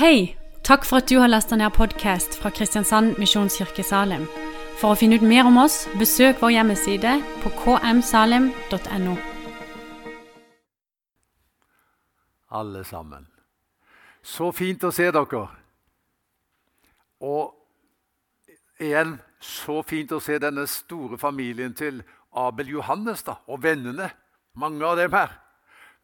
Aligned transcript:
Hei! 0.00 0.36
Takk 0.64 0.86
for 0.88 0.96
at 0.96 1.10
du 1.10 1.18
har 1.20 1.28
lasta 1.28 1.56
ned 1.60 1.74
podkast 1.76 2.38
fra 2.40 2.48
Kristiansand 2.48 3.18
Misjonskirke 3.20 3.82
Salim. 3.84 4.22
For 4.80 4.94
å 4.94 4.96
finne 4.96 5.18
ut 5.20 5.26
mer 5.28 5.44
om 5.44 5.58
oss, 5.60 5.82
besøk 6.00 6.40
vår 6.40 6.54
hjemmeside 6.54 7.18
på 7.42 7.52
kmsalim.no. 7.58 9.16
alle 12.48 12.84
sammen. 12.84 13.28
Så 14.22 14.48
fint 14.56 14.88
å 14.88 14.90
se 14.90 15.10
dere. 15.12 15.42
Og 17.20 18.80
igjen 18.80 19.18
så 19.36 19.82
fint 19.84 20.16
å 20.16 20.22
se 20.24 20.40
denne 20.40 20.64
store 20.64 21.20
familien 21.20 21.76
til 21.76 22.00
Abel 22.32 22.72
Johannes 22.72 23.28
da, 23.28 23.36
og 23.52 23.60
vennene. 23.68 24.08
Mange 24.56 24.80
av 24.80 24.96
dem 24.96 25.12
her. 25.12 25.36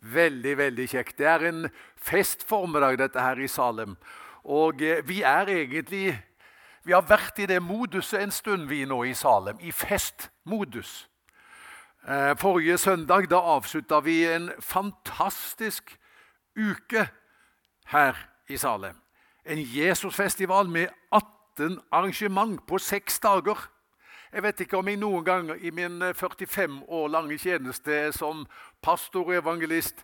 Veldig, 0.00 0.58
veldig 0.58 0.88
kjekt. 0.88 1.18
Det 1.18 1.26
er 1.26 1.48
en 1.48 1.68
festformiddag 1.96 2.98
dette 2.98 3.20
her 3.20 3.40
i 3.40 3.48
Salem. 3.48 3.96
Og 4.44 4.82
eh, 4.82 5.02
vi 5.08 5.22
er 5.22 5.48
egentlig 5.48 6.18
Vi 6.86 6.92
har 6.92 7.02
vært 7.02 7.38
i 7.42 7.46
det 7.50 7.58
moduset 7.62 8.22
en 8.22 8.30
stund, 8.30 8.68
vi 8.68 8.84
nå 8.86 9.02
i 9.04 9.14
Salem. 9.14 9.58
I 9.60 9.72
festmodus. 9.72 11.08
Eh, 12.06 12.36
forrige 12.38 12.78
søndag 12.78 13.26
da 13.30 13.40
avslutta 13.42 13.98
vi 14.00 14.24
en 14.30 14.52
fantastisk 14.60 15.96
uke 16.54 17.08
her 17.86 18.14
i 18.48 18.56
Salem. 18.56 18.94
En 19.44 19.58
Jesusfestival 19.58 20.68
med 20.68 20.88
18 21.10 21.80
arrangement 21.92 22.66
på 22.66 22.78
seks 22.78 23.18
dager. 23.18 23.70
Jeg 24.36 24.44
vet 24.44 24.58
ikke 24.66 24.76
om 24.76 24.88
jeg 24.90 24.98
noen 25.00 25.22
gang 25.24 25.46
i 25.64 25.70
min 25.72 25.94
45 26.12 26.82
år 26.92 27.06
lange 27.08 27.38
tjeneste 27.40 28.10
som 28.12 28.42
pastor 28.84 29.30
og 29.30 29.38
evangelist 29.38 30.02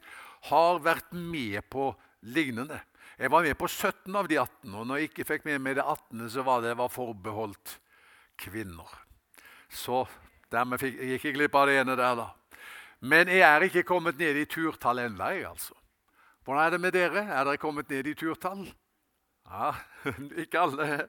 har 0.48 0.78
vært 0.80 1.10
med 1.12 1.60
på 1.68 1.90
lignende. 2.32 2.78
Jeg 3.20 3.28
var 3.28 3.44
med 3.44 3.58
på 3.60 3.68
17 3.68 4.16
av 4.16 4.30
de 4.30 4.38
18, 4.40 4.72
og 4.72 4.86
når 4.88 5.02
jeg 5.02 5.10
ikke 5.10 5.26
fikk 5.28 5.44
med 5.50 5.60
meg 5.60 5.76
det 5.76 5.84
18., 5.84 6.22
så 6.32 6.46
var 6.46 6.64
det 6.64 6.72
var 6.80 6.88
forbeholdt 6.88 7.74
kvinner. 8.40 8.88
Så 9.68 10.06
dermed 10.48 10.80
fikk, 10.80 10.96
jeg 10.96 11.18
gikk 11.18 11.28
jeg 11.28 11.36
glipp 11.36 11.60
av 11.60 11.68
det 11.68 11.76
ene 11.82 12.00
der, 12.00 12.22
da. 12.22 12.30
Men 13.04 13.28
jeg 13.28 13.44
er 13.44 13.68
ikke 13.68 13.84
kommet 13.84 14.16
ned 14.16 14.40
i 14.40 14.48
turtall 14.48 15.04
ennå, 15.04 15.28
jeg, 15.28 15.44
altså. 15.50 15.76
Hvordan 16.40 16.64
er 16.64 16.72
det 16.72 16.80
med 16.86 16.96
dere? 16.96 17.28
Er 17.28 17.44
dere 17.44 17.60
kommet 17.60 17.92
ned 17.92 18.08
i 18.08 18.16
turtall? 18.16 18.64
Ja, 19.44 19.74
ikke 20.46 20.64
alle. 20.64 21.02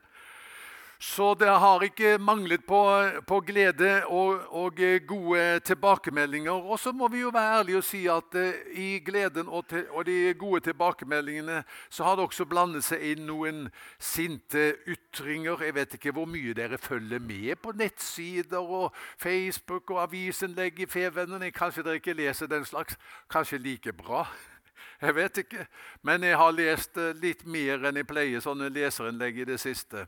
Så 1.03 1.33
det 1.35 1.49
har 1.49 1.83
ikke 1.83 2.15
manglet 2.17 2.61
på, 2.63 2.79
på 3.27 3.39
glede 3.43 4.05
og, 4.07 4.39
og, 4.55 4.77
gode 5.07 5.59
tilbakemeldinger. 5.59 6.51
Og 6.51 6.79
så 6.79 6.93
må 6.95 7.09
vi 7.11 7.19
jo 7.25 7.31
være 7.33 7.57
ærlige 7.59 7.81
og 7.81 7.83
si 7.83 8.05
at 8.07 8.37
uh, 8.39 8.53
i 8.71 9.01
gleden 9.03 9.49
og, 9.49 9.67
til, 9.67 9.83
og, 9.91 10.05
de 10.05 10.33
gode 10.39 10.61
tilbakemeldingene 10.63 11.63
så 11.89 12.07
har 12.07 12.15
det 12.15 12.23
også 12.23 12.47
blandet 12.47 12.87
seg 12.87 13.03
inn 13.03 13.27
noen 13.27 13.67
sinte 13.99 14.77
ytringer. 14.87 15.65
Jeg 15.67 15.75
vet 15.75 15.99
ikke 15.99 16.15
hvor 16.15 16.29
mye 16.29 16.55
dere 16.55 16.79
følger 16.79 17.19
med 17.19 17.59
på 17.59 17.75
nettsider 17.75 18.63
og 18.63 18.95
Facebook 19.19 19.91
og 19.91 20.05
avisinnlegg 20.07 20.79
i 20.79 20.87
Fevennen. 20.87 21.43
Kanskje 21.51 21.83
dere 21.83 21.99
ikke 21.99 22.15
leser 22.15 22.47
den 22.47 22.63
slags. 22.65 22.95
Kanskje 23.27 23.59
like 23.59 23.91
bra. 23.91 24.23
Jeg 25.03 25.19
vet 25.19 25.43
ikke. 25.43 25.67
Men 26.01 26.23
jeg 26.23 26.37
har 26.39 26.51
lest 26.55 26.97
eh, 26.97 27.11
litt 27.19 27.43
mer 27.43 27.89
enn 27.89 27.97
jeg 27.99 28.07
pleier 28.07 28.43
sånne 28.43 28.69
leserinnlegg 28.71 29.41
i 29.43 29.51
det 29.51 29.59
siste. 29.59 30.05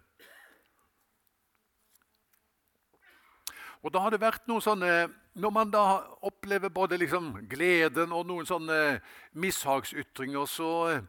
Og 3.86 3.94
da 3.94 4.02
har 4.02 4.16
det 4.16 4.24
vært 4.24 4.48
noen 4.50 4.64
sånne, 4.66 4.94
Når 5.36 5.52
man 5.52 5.70
da 5.70 6.00
opplever 6.24 6.72
både 6.72 6.98
liksom 6.98 7.34
gleden 7.52 8.14
og 8.16 8.26
noen 8.26 8.46
sånne 8.48 9.02
mishagsytringer, 9.36 10.46
så, 10.48 11.02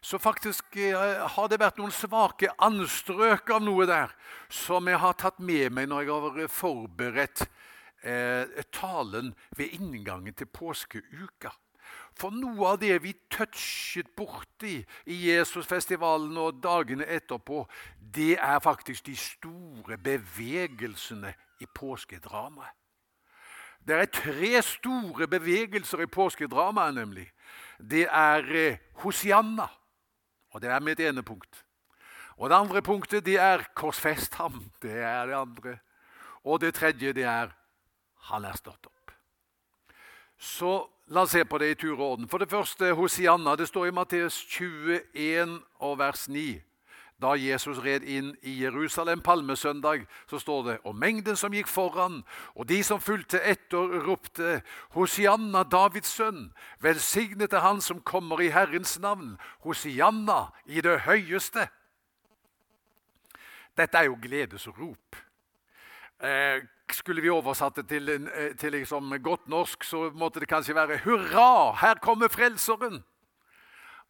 så 0.00 0.16
faktisk 0.16 0.78
eh, 0.80 1.26
har 1.34 1.50
det 1.52 1.58
vært 1.60 1.76
noen 1.76 1.92
svake 1.92 2.48
anstrøk 2.56 3.52
av 3.52 3.60
noe 3.60 3.84
der 3.84 4.14
som 4.48 4.88
jeg 4.88 4.96
har 5.02 5.12
tatt 5.20 5.42
med 5.44 5.76
meg 5.76 5.90
når 5.92 6.06
jeg 6.06 6.24
har 6.24 6.54
forberedt 6.56 7.44
eh, 8.00 8.64
talen 8.72 9.34
ved 9.58 9.76
inngangen 9.76 10.32
til 10.32 10.48
påskeuka. 10.48 11.52
For 12.20 12.34
noe 12.36 12.74
av 12.74 12.80
det 12.82 12.98
vi 13.00 13.14
touchet 13.32 14.10
borti 14.16 14.74
i 15.08 15.16
Jesusfestivalen 15.30 16.36
og 16.40 16.58
dagene 16.60 17.06
etterpå, 17.08 17.62
det 17.96 18.34
er 18.36 18.60
faktisk 18.60 19.06
de 19.06 19.16
store 19.16 19.96
bevegelsene 19.96 21.32
i 21.64 21.68
påskedramaet. 21.74 22.76
Det 23.80 23.96
er 23.96 24.10
tre 24.12 24.60
store 24.60 25.24
bevegelser 25.32 26.02
i 26.04 26.10
påskedramaet, 26.12 26.94
nemlig. 26.94 27.24
Det 27.80 28.04
er 28.04 28.44
eh, 28.52 28.80
Hosianna, 29.00 29.64
og 30.52 30.60
det 30.60 30.68
er 30.68 30.84
mitt 30.84 31.00
ene 31.00 31.24
punkt. 31.24 31.64
Og 32.36 32.50
Det 32.50 32.56
andre 32.56 32.82
punktet 32.82 33.24
det 33.24 33.38
er 33.40 33.64
korsfest 33.74 34.34
ham. 34.34 34.60
Det 34.82 35.00
er 35.00 35.26
det 35.26 35.36
andre. 35.36 35.78
Og 36.44 36.60
det 36.60 36.74
tredje 36.74 37.12
det 37.12 37.24
er 37.24 37.52
han 38.30 38.44
er 38.44 38.56
stått 38.56 38.86
opp. 38.86 38.99
Så 40.40 40.88
la 41.12 41.26
oss 41.26 41.34
se 41.36 41.44
på 41.44 41.58
det 41.60 41.70
i 41.70 41.76
tur 41.76 41.98
og 41.98 42.06
orden. 42.12 42.28
For 42.28 42.40
det 42.40 42.48
første 42.48 42.94
Hosianna. 42.96 43.56
Det 43.56 43.68
står 43.68 43.90
i 43.90 43.94
Matteus 43.94 44.40
21 44.48 45.60
og 45.78 45.98
vers 45.98 46.28
9. 46.28 46.62
Da 47.20 47.34
Jesus 47.36 47.82
red 47.84 48.06
inn 48.08 48.30
i 48.40 48.54
Jerusalem 48.62 49.20
palmesøndag, 49.20 50.06
så 50.30 50.38
står 50.40 50.62
det 50.64 50.76
og 50.88 50.96
mengden 50.96 51.36
som 51.36 51.52
gikk 51.52 51.68
foran, 51.68 52.22
og 52.56 52.68
de 52.70 52.78
som 52.84 53.00
fulgte 53.00 53.42
etter, 53.44 54.00
ropte 54.06 54.62
Hosianna, 54.96 55.66
Davids 55.68 56.14
sønn, 56.16 56.46
velsignet 56.80 57.52
er 57.52 57.66
han 57.66 57.84
som 57.84 58.00
kommer 58.00 58.40
i 58.40 58.48
Herrens 58.54 58.96
navn, 59.04 59.36
Hosianna 59.66 60.46
i 60.64 60.80
det 60.80 61.02
høyeste. 61.04 61.68
Dette 63.76 64.00
er 64.00 64.08
jo 64.08 64.16
gledesrop. 64.22 65.20
Eh, 66.24 66.64
skulle 66.94 67.22
vi 67.22 67.30
oversatt 67.30 67.76
det 67.76 67.88
til, 67.88 68.08
eh, 68.08 68.56
til 68.56 68.72
liksom 68.72 69.14
godt 69.22 69.48
norsk, 69.48 69.84
så 69.84 70.10
måtte 70.14 70.40
det 70.40 70.48
kanskje 70.48 70.74
være 70.74 71.00
Hurra, 71.04 71.72
her 71.80 71.94
kommer 72.02 72.28
Frelseren! 72.28 73.04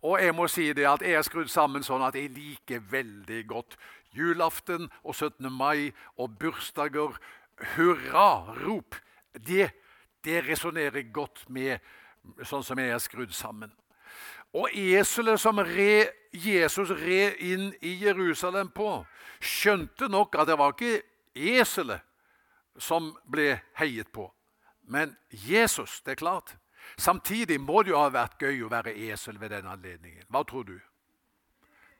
Og 0.03 0.23
jeg 0.23 0.35
må 0.35 0.47
si 0.49 0.73
det 0.73 0.87
at 0.89 1.03
jeg 1.05 1.13
er 1.13 1.23
skrudd 1.23 1.51
sammen 1.53 1.85
sånn 1.85 2.03
at 2.03 2.17
jeg 2.17 2.33
liker 2.33 2.81
veldig 2.91 3.43
godt 3.51 3.77
julaften 4.17 4.89
og 5.05 5.15
17. 5.15 5.51
mai 5.53 5.93
og 6.17 6.39
bursdager. 6.41 7.19
Hurra-rop. 7.77 8.97
Det, 9.37 9.71
det 10.25 10.39
resonnerer 10.49 11.05
godt 11.13 11.45
med 11.53 11.85
sånn 12.49 12.65
som 12.65 12.81
jeg 12.81 12.95
er 12.95 13.03
skrudd 13.03 13.37
sammen. 13.37 13.73
Og 14.57 14.73
eselet 14.73 15.39
som 15.41 15.61
re, 15.63 16.09
Jesus 16.33 16.91
red 16.91 17.37
inn 17.45 17.69
i 17.85 17.99
Jerusalem 18.01 18.73
på, 18.75 19.05
skjønte 19.41 20.09
nok 20.09 20.41
at 20.41 20.49
det 20.49 20.57
var 20.59 20.73
ikke 20.75 21.03
eselet 21.37 22.03
som 22.79 23.15
ble 23.31 23.61
heiet 23.79 24.13
på, 24.13 24.29
men 24.83 25.17
Jesus. 25.31 26.01
Det 26.05 26.13
er 26.13 26.23
klart. 26.23 26.57
Samtidig 26.97 27.61
må 27.61 27.83
det 27.83 27.93
jo 27.93 28.01
ha 28.01 28.11
vært 28.13 28.41
gøy 28.41 28.65
å 28.65 28.71
være 28.73 28.95
esel 29.11 29.39
ved 29.41 29.53
den 29.55 29.69
anledningen. 29.69 30.25
Hva 30.29 30.43
tror 30.45 30.65
du? 30.65 30.79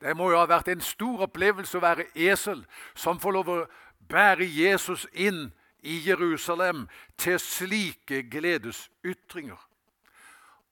Det 0.01 0.15
må 0.17 0.31
jo 0.31 0.39
ha 0.39 0.47
vært 0.49 0.71
en 0.73 0.81
stor 0.81 1.27
opplevelse 1.27 1.77
å 1.77 1.83
være 1.83 2.07
esel 2.17 2.63
som 2.97 3.19
får 3.21 3.35
lov 3.37 3.51
å 3.53 3.57
bære 4.09 4.47
Jesus 4.49 5.05
inn 5.13 5.51
i 5.81 5.99
Jerusalem 6.05 6.87
til 7.17 7.37
slike 7.39 8.23
gledesytringer. 8.29 9.59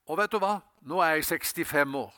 Og 0.09 0.17
vet 0.17 0.33
du 0.33 0.39
hva? 0.41 0.59
Nå 0.81 1.01
er 1.05 1.19
jeg 1.19 1.27
65 1.29 1.95
år, 1.99 2.13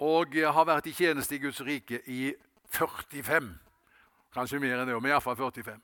og 0.00 0.36
jeg 0.36 0.52
har 0.56 0.66
vært 0.68 0.86
i 0.88 0.94
tjeneste 0.96 1.36
i 1.36 1.42
Guds 1.42 1.60
rike 1.60 2.00
i 2.08 2.32
45. 2.72 3.50
Kanskje 4.34 4.60
mer 4.62 4.78
enn 4.78 4.88
det, 4.88 4.96
men 4.96 5.12
iallfall 5.12 5.36
45. 5.36 5.80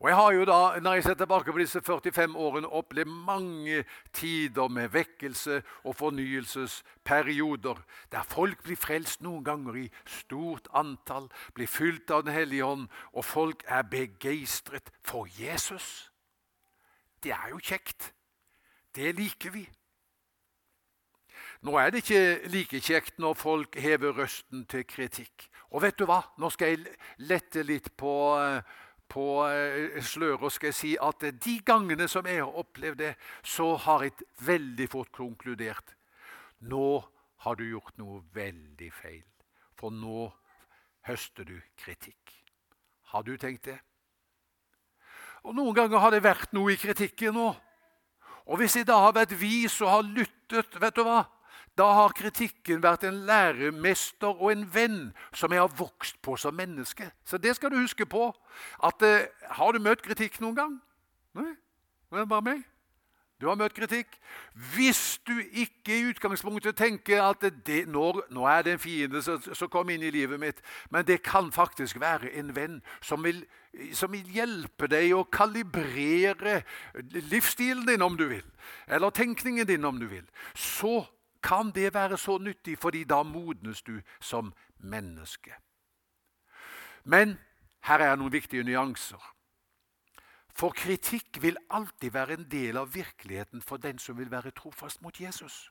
Og 0.00 0.08
jeg 0.08 0.16
har 0.16 0.32
jo 0.32 0.44
da, 0.44 0.80
Når 0.80 0.94
jeg 0.94 1.04
ser 1.04 1.14
tilbake 1.14 1.52
på 1.52 1.58
disse 1.58 1.80
45 1.80 2.36
årene, 2.36 2.68
opplevd 2.68 3.08
mange 3.08 3.84
tider 4.12 4.68
med 4.68 4.88
vekkelse 4.88 5.62
og 5.84 5.96
fornyelsesperioder, 5.96 7.82
der 8.12 8.22
folk 8.22 8.62
blir 8.62 8.76
frelst 8.76 9.20
noen 9.20 9.44
ganger 9.44 9.76
i 9.76 9.90
stort 10.06 10.68
antall, 10.74 11.28
blir 11.54 11.68
fylt 11.68 12.10
av 12.10 12.24
Den 12.24 12.32
hellige 12.32 12.64
ånd, 12.64 12.88
og 13.12 13.24
folk 13.24 13.64
er 13.66 13.82
begeistret 13.82 14.90
for 15.02 15.28
Jesus. 15.40 16.10
Det 17.22 17.32
er 17.32 17.50
jo 17.50 17.58
kjekt. 17.58 18.14
Det 18.94 19.14
liker 19.14 19.50
vi. 19.50 19.68
Nå 21.60 21.76
er 21.76 21.90
det 21.90 22.00
ikke 22.00 22.48
like 22.48 22.80
kjekt 22.80 23.18
når 23.20 23.34
folk 23.36 23.76
hever 23.76 24.16
røsten 24.16 24.64
til 24.64 24.86
kritikk. 24.88 25.50
Og 25.70 25.82
vet 25.82 25.98
du 25.98 26.06
hva? 26.08 26.22
Nå 26.40 26.48
skal 26.50 26.72
jeg 26.72 26.94
lette 27.18 27.62
litt 27.62 27.92
på 28.00 28.14
uh, 28.40 28.64
på 29.10 29.24
eh, 29.48 29.98
sløret 30.04 30.54
skal 30.54 30.70
jeg 30.70 30.78
si 30.78 30.90
at 31.02 31.24
de 31.42 31.56
gangene 31.66 32.06
som 32.08 32.26
jeg 32.26 32.42
har 32.42 32.60
opplevd 32.62 33.00
det, 33.02 33.14
så 33.42 33.74
har 33.86 34.06
jeg 34.06 34.28
veldig 34.46 34.86
fort 34.92 35.10
konkludert. 35.14 35.96
Nå 36.60 37.00
har 37.44 37.56
du 37.56 37.64
gjort 37.66 37.96
noe 37.98 38.20
veldig 38.36 38.90
feil, 38.92 39.24
for 39.78 39.94
nå 39.94 40.28
høster 41.08 41.48
du 41.48 41.56
kritikk. 41.80 42.36
Har 43.10 43.24
du 43.26 43.34
tenkt 43.40 43.66
det? 43.66 43.80
Og 45.48 45.56
Noen 45.56 45.74
ganger 45.74 46.02
har 46.02 46.12
det 46.12 46.22
vært 46.22 46.52
noe 46.52 46.74
i 46.74 46.78
kritikken 46.78 47.34
nå. 47.34 47.48
Og 48.50 48.60
hvis 48.60 48.76
jeg 48.76 48.88
da 48.88 48.98
har 49.06 49.14
vært 49.16 49.32
vis 49.40 49.78
og 49.80 49.92
har 49.92 50.04
lyttet 50.06 50.76
vet 50.82 50.96
du 50.96 51.04
hva, 51.06 51.22
da 51.78 51.86
har 51.96 52.14
kritikken 52.16 52.82
vært 52.82 53.04
en 53.08 53.22
læremester 53.28 54.34
og 54.34 54.52
en 54.52 54.66
venn 54.74 54.98
som 55.32 55.52
jeg 55.52 55.62
har 55.62 55.78
vokst 55.78 56.20
på 56.22 56.36
som 56.36 56.54
menneske. 56.54 57.10
Så 57.24 57.38
det 57.38 57.56
skal 57.56 57.70
du 57.70 57.80
huske 57.80 58.06
på. 58.06 58.32
At, 58.84 59.02
eh, 59.02 59.28
har 59.56 59.72
du 59.72 59.78
møtt 59.78 60.02
kritikk 60.02 60.40
noen 60.40 60.56
gang? 60.56 60.80
Nei? 61.34 61.54
Det 62.10 62.20
er 62.20 62.24
bare 62.24 62.42
meg. 62.42 62.64
Du 63.40 63.46
har 63.48 63.56
møtt 63.56 63.72
kritikk. 63.72 64.18
Hvis 64.74 65.20
du 65.24 65.38
ikke 65.40 65.94
i 65.94 66.08
utgangspunktet 66.10 66.76
tenker 66.76 67.22
at 67.24 67.40
det, 67.66 67.86
nå, 67.88 68.20
nå, 68.30 68.44
er 68.44 68.66
det 68.66 68.74
en 68.74 68.82
fiende 68.82 69.22
som 69.24 69.70
kom 69.72 69.88
inn 69.90 70.02
i 70.04 70.10
livet 70.12 70.40
mitt, 70.40 70.60
men 70.90 71.06
det 71.08 71.22
kan 71.24 71.48
faktisk 71.52 72.00
være 72.00 72.34
en 72.36 72.52
venn 72.56 72.82
som 73.00 73.24
vil, 73.24 73.40
som 73.96 74.12
vil 74.12 74.28
hjelpe 74.28 74.90
deg 74.92 75.14
å 75.16 75.24
kalibrere 75.24 76.60
livsstilen 77.32 77.86
din, 77.88 78.04
om 78.04 78.18
du 78.20 78.26
vil, 78.28 78.44
eller 78.86 79.16
tenkningen 79.16 79.66
din, 79.66 79.88
om 79.88 79.96
du 79.96 80.04
vil, 80.10 80.26
så 80.52 81.06
kan 81.42 81.72
det 81.74 81.94
være 81.94 82.18
så 82.18 82.38
nyttig, 82.38 82.78
fordi 82.78 83.04
da 83.04 83.22
modnes 83.22 83.82
du 83.82 84.00
som 84.20 84.54
menneske. 84.78 85.54
Men 87.04 87.38
her 87.88 87.98
er 88.04 88.16
noen 88.16 88.32
viktige 88.32 88.64
nyanser. 88.64 89.20
For 90.52 90.74
kritikk 90.76 91.42
vil 91.42 91.56
alltid 91.70 92.10
være 92.12 92.36
en 92.36 92.48
del 92.50 92.76
av 92.76 92.94
virkeligheten 92.94 93.62
for 93.62 93.80
den 93.80 93.98
som 93.98 94.18
vil 94.18 94.30
være 94.30 94.50
trofast 94.50 95.02
mot 95.02 95.20
Jesus. 95.20 95.70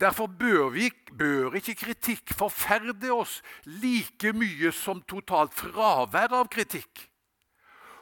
Derfor 0.00 0.26
bør, 0.26 0.68
vi, 0.68 0.90
bør 1.18 1.54
ikke 1.58 1.74
kritikk 1.74 2.34
forferde 2.38 3.10
oss 3.12 3.40
like 3.64 4.32
mye 4.32 4.70
som 4.72 5.00
totalt 5.02 5.54
fravær 5.54 6.36
av 6.38 6.50
kritikk. 6.52 7.08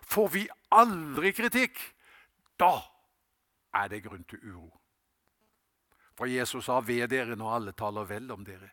Får 0.06 0.28
vi 0.34 0.42
aldri 0.70 1.32
kritikk, 1.32 1.78
da 2.60 2.74
er 3.74 3.88
det 3.88 4.02
grunn 4.04 4.26
til 4.28 4.42
uro. 4.44 4.68
For 6.16 6.26
Jesus 6.26 6.64
sa 6.64 6.80
'ved 6.80 7.08
dere 7.08 7.36
når 7.36 7.54
alle 7.54 7.72
taler 7.72 8.04
vel 8.04 8.30
om 8.32 8.44
dere'. 8.44 8.70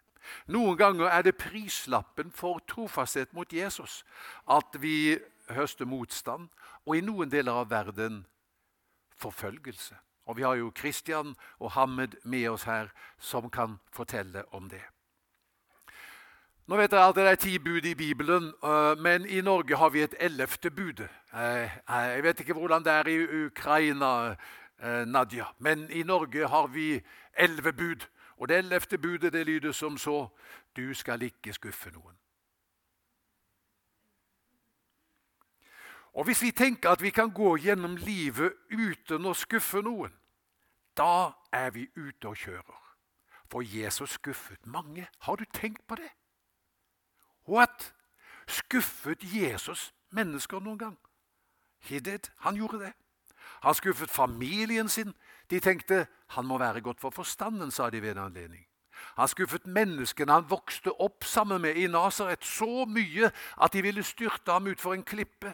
Noen 0.47 0.77
ganger 0.77 1.05
er 1.05 1.21
det 1.21 1.37
prislappen 1.37 2.31
for 2.31 2.61
trofasthet 2.67 3.33
mot 3.33 3.53
Jesus 3.53 4.03
at 4.47 4.77
vi 4.79 5.17
høster 5.49 5.85
motstand, 5.85 6.47
og 6.85 6.97
i 6.97 7.03
noen 7.03 7.31
deler 7.31 7.51
av 7.63 7.69
verden 7.69 8.25
forfølgelse. 9.19 9.95
Og 10.25 10.37
Vi 10.37 10.43
har 10.43 10.55
jo 10.55 10.71
Kristian 10.71 11.35
og 11.59 11.71
Hammed 11.71 12.15
med 12.23 12.47
oss 12.49 12.63
her, 12.63 12.87
som 13.19 13.49
kan 13.49 13.79
fortelle 13.91 14.43
om 14.55 14.69
det. 14.69 14.81
Nå 16.67 16.77
vet 16.79 16.91
dere 16.91 17.09
at 17.09 17.15
det 17.15 17.25
er 17.27 17.35
ti 17.35 17.57
bud 17.59 17.85
i 17.85 17.95
Bibelen, 17.95 18.53
øh, 18.63 18.97
men 18.97 19.25
i 19.25 19.41
Norge 19.41 19.75
har 19.75 19.89
vi 19.89 20.03
et 20.03 20.15
ellevte 20.19 20.71
bud. 20.71 21.03
Øh, 21.35 21.69
jeg 21.89 22.23
vet 22.23 22.39
ikke 22.39 22.53
hvordan 22.53 22.83
det 22.83 22.93
er 22.93 23.07
i 23.07 23.45
Ukraina, 23.45 24.35
Nadia, 25.05 25.45
men 25.59 25.89
i 25.91 26.03
Norge 26.03 26.47
har 26.47 26.67
vi 26.67 27.01
elleve 27.37 27.73
bud. 27.73 28.07
Og 28.37 28.49
det 28.49 28.57
ellevte 28.57 28.97
budet 28.97 29.33
det 29.33 29.45
lyder 29.45 29.71
som 29.71 29.97
så 29.97 30.27
Du 30.75 30.93
skal 30.93 31.21
ikke 31.21 31.53
skuffe 31.53 31.91
noen. 31.91 32.17
Og 36.13 36.23
Hvis 36.23 36.41
vi 36.41 36.51
tenker 36.51 36.89
at 36.89 37.01
vi 37.01 37.09
kan 37.09 37.31
gå 37.31 37.57
gjennom 37.57 37.95
livet 37.95 38.53
uten 38.71 39.25
å 39.25 39.33
skuffe 39.33 39.81
noen, 39.81 40.13
da 40.97 41.31
er 41.51 41.69
vi 41.69 41.87
ute 41.95 42.27
og 42.27 42.37
kjører. 42.37 42.81
For 43.49 43.61
Jesus 43.61 44.09
skuffet 44.09 44.65
mange. 44.65 45.07
Har 45.19 45.35
du 45.35 45.45
tenkt 45.53 45.87
på 45.87 45.95
det? 45.95 46.09
What? 47.47 47.93
Skuffet 48.47 49.23
Jesus 49.23 49.93
mennesker 50.09 50.59
noen 50.59 50.77
gang? 50.77 50.97
He 51.79 51.99
did. 51.99 52.29
Han 52.37 52.55
gjorde 52.55 52.79
det. 52.79 52.93
Han 53.61 53.73
skuffet 53.73 54.09
familien 54.09 54.89
sin. 54.89 55.13
De 55.53 55.59
tenkte 55.61 56.07
han 56.33 56.47
må 56.49 56.57
være 56.57 56.81
godt 56.81 57.01
for 57.01 57.13
forstanden, 57.13 57.71
sa 57.71 57.89
de 57.93 58.01
ved 58.01 58.15
en 58.15 58.25
anledning. 58.25 58.63
Han 59.17 59.29
skuffet 59.29 59.67
menneskene 59.69 60.33
han 60.33 60.47
vokste 60.49 60.93
opp 61.01 61.27
sammen 61.27 61.61
med 61.61 61.77
i 61.77 61.87
Nasaret, 61.87 62.45
så 62.45 62.87
mye 62.89 63.29
at 63.61 63.73
de 63.73 63.83
ville 63.85 64.03
styrte 64.03 64.51
ham 64.51 64.71
utfor 64.71 64.95
en 64.95 65.05
klippe. 65.05 65.53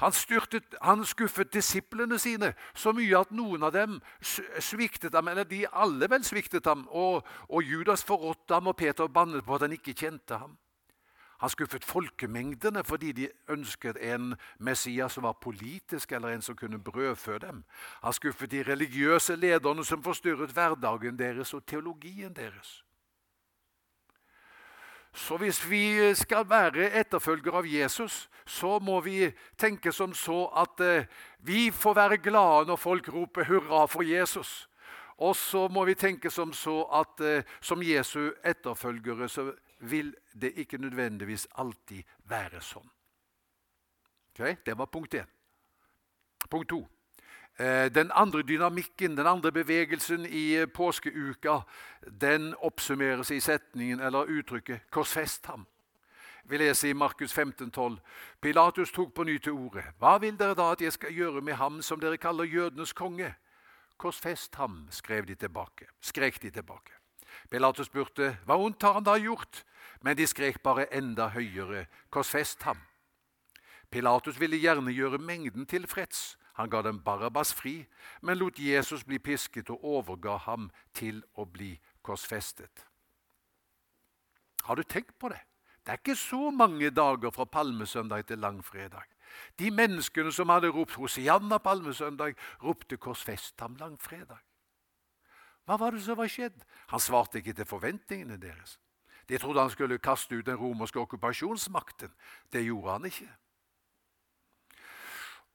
Han, 0.00 0.12
styrtet, 0.12 0.74
han, 0.82 1.04
skuffet 1.04 1.52
disiplene 1.54 2.18
sine 2.18 2.54
så 2.74 2.94
mye 2.96 3.20
at 3.20 3.30
noen 3.36 3.66
av 3.68 3.74
dem 3.76 3.98
sviktet 4.22 5.14
ham, 5.14 5.28
eller 5.28 5.46
de 5.46 5.66
alle 5.70 6.08
vel 6.10 6.24
sviktet 6.24 6.66
ham. 6.66 6.86
Og, 6.88 7.26
og 7.48 7.62
Judas 7.62 8.02
forrådte 8.08 8.58
ham, 8.58 8.72
og 8.72 8.76
Peter 8.80 9.06
bannet 9.06 9.44
på 9.44 9.54
at 9.54 9.68
han 9.68 9.76
ikke 9.76 9.94
kjente 9.94 10.40
ham. 10.40 10.56
Han 11.38 11.50
skuffet 11.50 11.84
folkemengdene 11.84 12.82
fordi 12.84 13.12
de 13.12 13.28
ønsket 13.48 13.96
en 14.02 14.34
Messias 14.58 15.12
som 15.12 15.22
var 15.22 15.38
politisk, 15.42 16.12
eller 16.12 16.28
en 16.34 16.42
som 16.42 16.56
kunne 16.56 16.82
brødfø 16.82 17.38
dem. 17.38 17.64
Han 18.02 18.12
skuffet 18.12 18.50
de 18.50 18.62
religiøse 18.62 19.36
lederne 19.36 19.84
som 19.84 20.02
forstyrret 20.02 20.50
hverdagen 20.50 21.18
deres 21.18 21.54
og 21.54 21.66
teologien 21.66 22.34
deres. 22.36 22.82
Så 25.14 25.36
hvis 25.36 25.70
vi 25.70 26.14
skal 26.14 26.44
være 26.48 26.90
etterfølgere 27.00 27.62
av 27.62 27.66
Jesus, 27.66 28.28
så 28.46 28.78
må 28.78 29.00
vi 29.00 29.30
tenke 29.58 29.92
som 29.92 30.14
så 30.14 30.44
at 30.56 30.80
eh, 30.80 31.06
vi 31.38 31.70
får 31.70 31.94
være 31.94 32.18
glade 32.22 32.66
når 32.68 32.76
folk 32.76 33.08
roper 33.12 33.44
'hurra 33.44 33.86
for 33.86 34.02
Jesus'. 34.02 34.66
Og 35.18 35.36
så 35.36 35.68
må 35.68 35.84
vi 35.84 35.94
tenke 35.94 36.30
som 36.30 36.52
så 36.52 36.82
at 36.92 37.20
eh, 37.20 37.42
som 37.60 37.82
Jesu 37.82 38.30
etterfølgere 38.44 39.28
så 39.28 39.52
vil 39.80 40.14
det 40.32 40.52
ikke 40.56 40.78
nødvendigvis 40.78 41.46
alltid 41.54 42.02
være 42.28 42.60
sånn. 42.60 42.88
Okay? 44.34 44.56
Det 44.66 44.78
var 44.78 44.86
punkt 44.86 45.14
én. 45.14 45.26
Punkt 46.50 46.68
to. 46.68 46.88
Eh, 47.58 47.94
den 47.94 48.10
andre 48.14 48.42
dynamikken, 48.42 49.16
den 49.16 49.26
andre 49.26 49.52
bevegelsen 49.52 50.26
i 50.26 50.66
påskeuka, 50.66 51.60
den 52.20 52.54
oppsummeres 52.58 53.30
i 53.30 53.40
setningen 53.40 54.00
eller 54.00 54.30
uttrykket 54.30 54.80
'korsfest 54.90 55.46
ham'. 55.46 55.66
Vi 56.44 56.56
leser 56.56 56.88
i 56.88 56.92
Markus 56.92 57.32
15, 57.32 57.70
12. 57.70 57.98
Pilatus 58.40 58.92
tok 58.92 59.14
på 59.14 59.24
ny 59.24 59.38
til 59.38 59.52
ordet. 59.52 59.84
Hva 59.98 60.18
vil 60.18 60.38
dere 60.38 60.54
da 60.54 60.70
at 60.72 60.80
jeg 60.80 60.92
skal 60.92 61.12
gjøre 61.12 61.40
med 61.40 61.54
ham 61.54 61.82
som 61.82 62.00
dere 62.00 62.16
kaller 62.16 62.44
jødenes 62.44 62.92
konge? 62.92 63.34
Korsfest 63.98 64.54
ham, 64.54 64.86
skrev 64.90 65.26
de 65.26 65.34
tilbake, 65.34 65.86
skrek 66.00 66.42
de 66.42 66.50
tilbake. 66.50 66.97
Pilatus 67.50 67.86
spurte, 67.86 68.36
hva 68.46 68.56
ondt 68.56 68.82
har 68.82 68.98
han 68.98 69.06
da 69.06 69.16
gjort? 69.18 69.64
Men 70.02 70.16
de 70.16 70.26
skrek 70.26 70.62
bare 70.62 70.86
enda 70.94 71.28
høyere, 71.34 71.86
korsfest 72.10 72.62
ham. 72.62 72.78
Pilatus 73.90 74.38
ville 74.40 74.60
gjerne 74.60 74.92
gjøre 74.92 75.18
mengden 75.18 75.66
tilfreds. 75.66 76.36
Han 76.58 76.70
ga 76.70 76.82
dem 76.82 77.00
Barabbas 77.04 77.52
fri, 77.54 77.86
men 78.22 78.38
lot 78.38 78.58
Jesus 78.58 79.04
bli 79.06 79.18
pisket 79.18 79.70
og 79.70 79.84
overga 79.84 80.36
ham 80.48 80.70
til 80.92 81.22
å 81.38 81.46
bli 81.46 81.76
korsfestet. 82.02 82.84
Har 84.66 84.76
du 84.76 84.82
tenkt 84.82 85.14
på 85.18 85.30
det? 85.30 85.40
Det 85.86 85.94
er 85.94 86.00
ikke 86.02 86.18
så 86.18 86.50
mange 86.50 86.90
dager 86.90 87.30
fra 87.32 87.46
palmesøndag 87.48 88.26
til 88.26 88.42
langfredag. 88.42 89.06
De 89.58 89.70
menneskene 89.70 90.32
som 90.32 90.50
hadde 90.52 90.72
ropt 90.74 90.98
Hosianna 90.98 91.58
palmesøndag, 91.58 92.34
ropte 92.62 92.96
'korsfest 92.96 93.60
ham 93.60 93.76
langfredag'. 93.76 94.47
Hva 95.68 95.76
var 95.76 95.92
det 95.92 96.00
som 96.00 96.16
var 96.16 96.30
skjedd? 96.32 96.62
Han 96.88 97.00
svarte 97.00 97.42
ikke 97.42 97.52
til 97.52 97.66
forventningene 97.68 98.38
deres. 98.40 98.78
De 99.28 99.36
trodde 99.36 99.60
han 99.60 99.70
skulle 99.70 99.98
kaste 100.00 100.38
ut 100.38 100.46
den 100.46 100.56
romerske 100.56 101.00
okkupasjonsmakten. 101.00 102.08
Det 102.52 102.62
gjorde 102.64 102.92
han 102.92 103.04
ikke. 103.04 103.28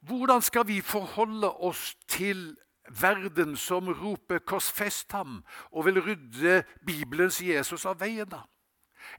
Hvordan 0.05 0.41
skal 0.41 0.67
vi 0.67 0.81
forholde 0.81 1.49
oss 1.49 1.95
til 2.07 2.57
verden 3.01 3.57
som 3.57 3.89
roper 3.89 4.39
'korsfest 4.39 5.13
ham' 5.13 5.41
og 5.71 5.85
vil 5.85 6.01
rydde 6.01 6.63
Bibelens 6.85 7.41
Jesus 7.41 7.85
av 7.85 7.99
veien? 7.99 8.29
da? 8.29 8.41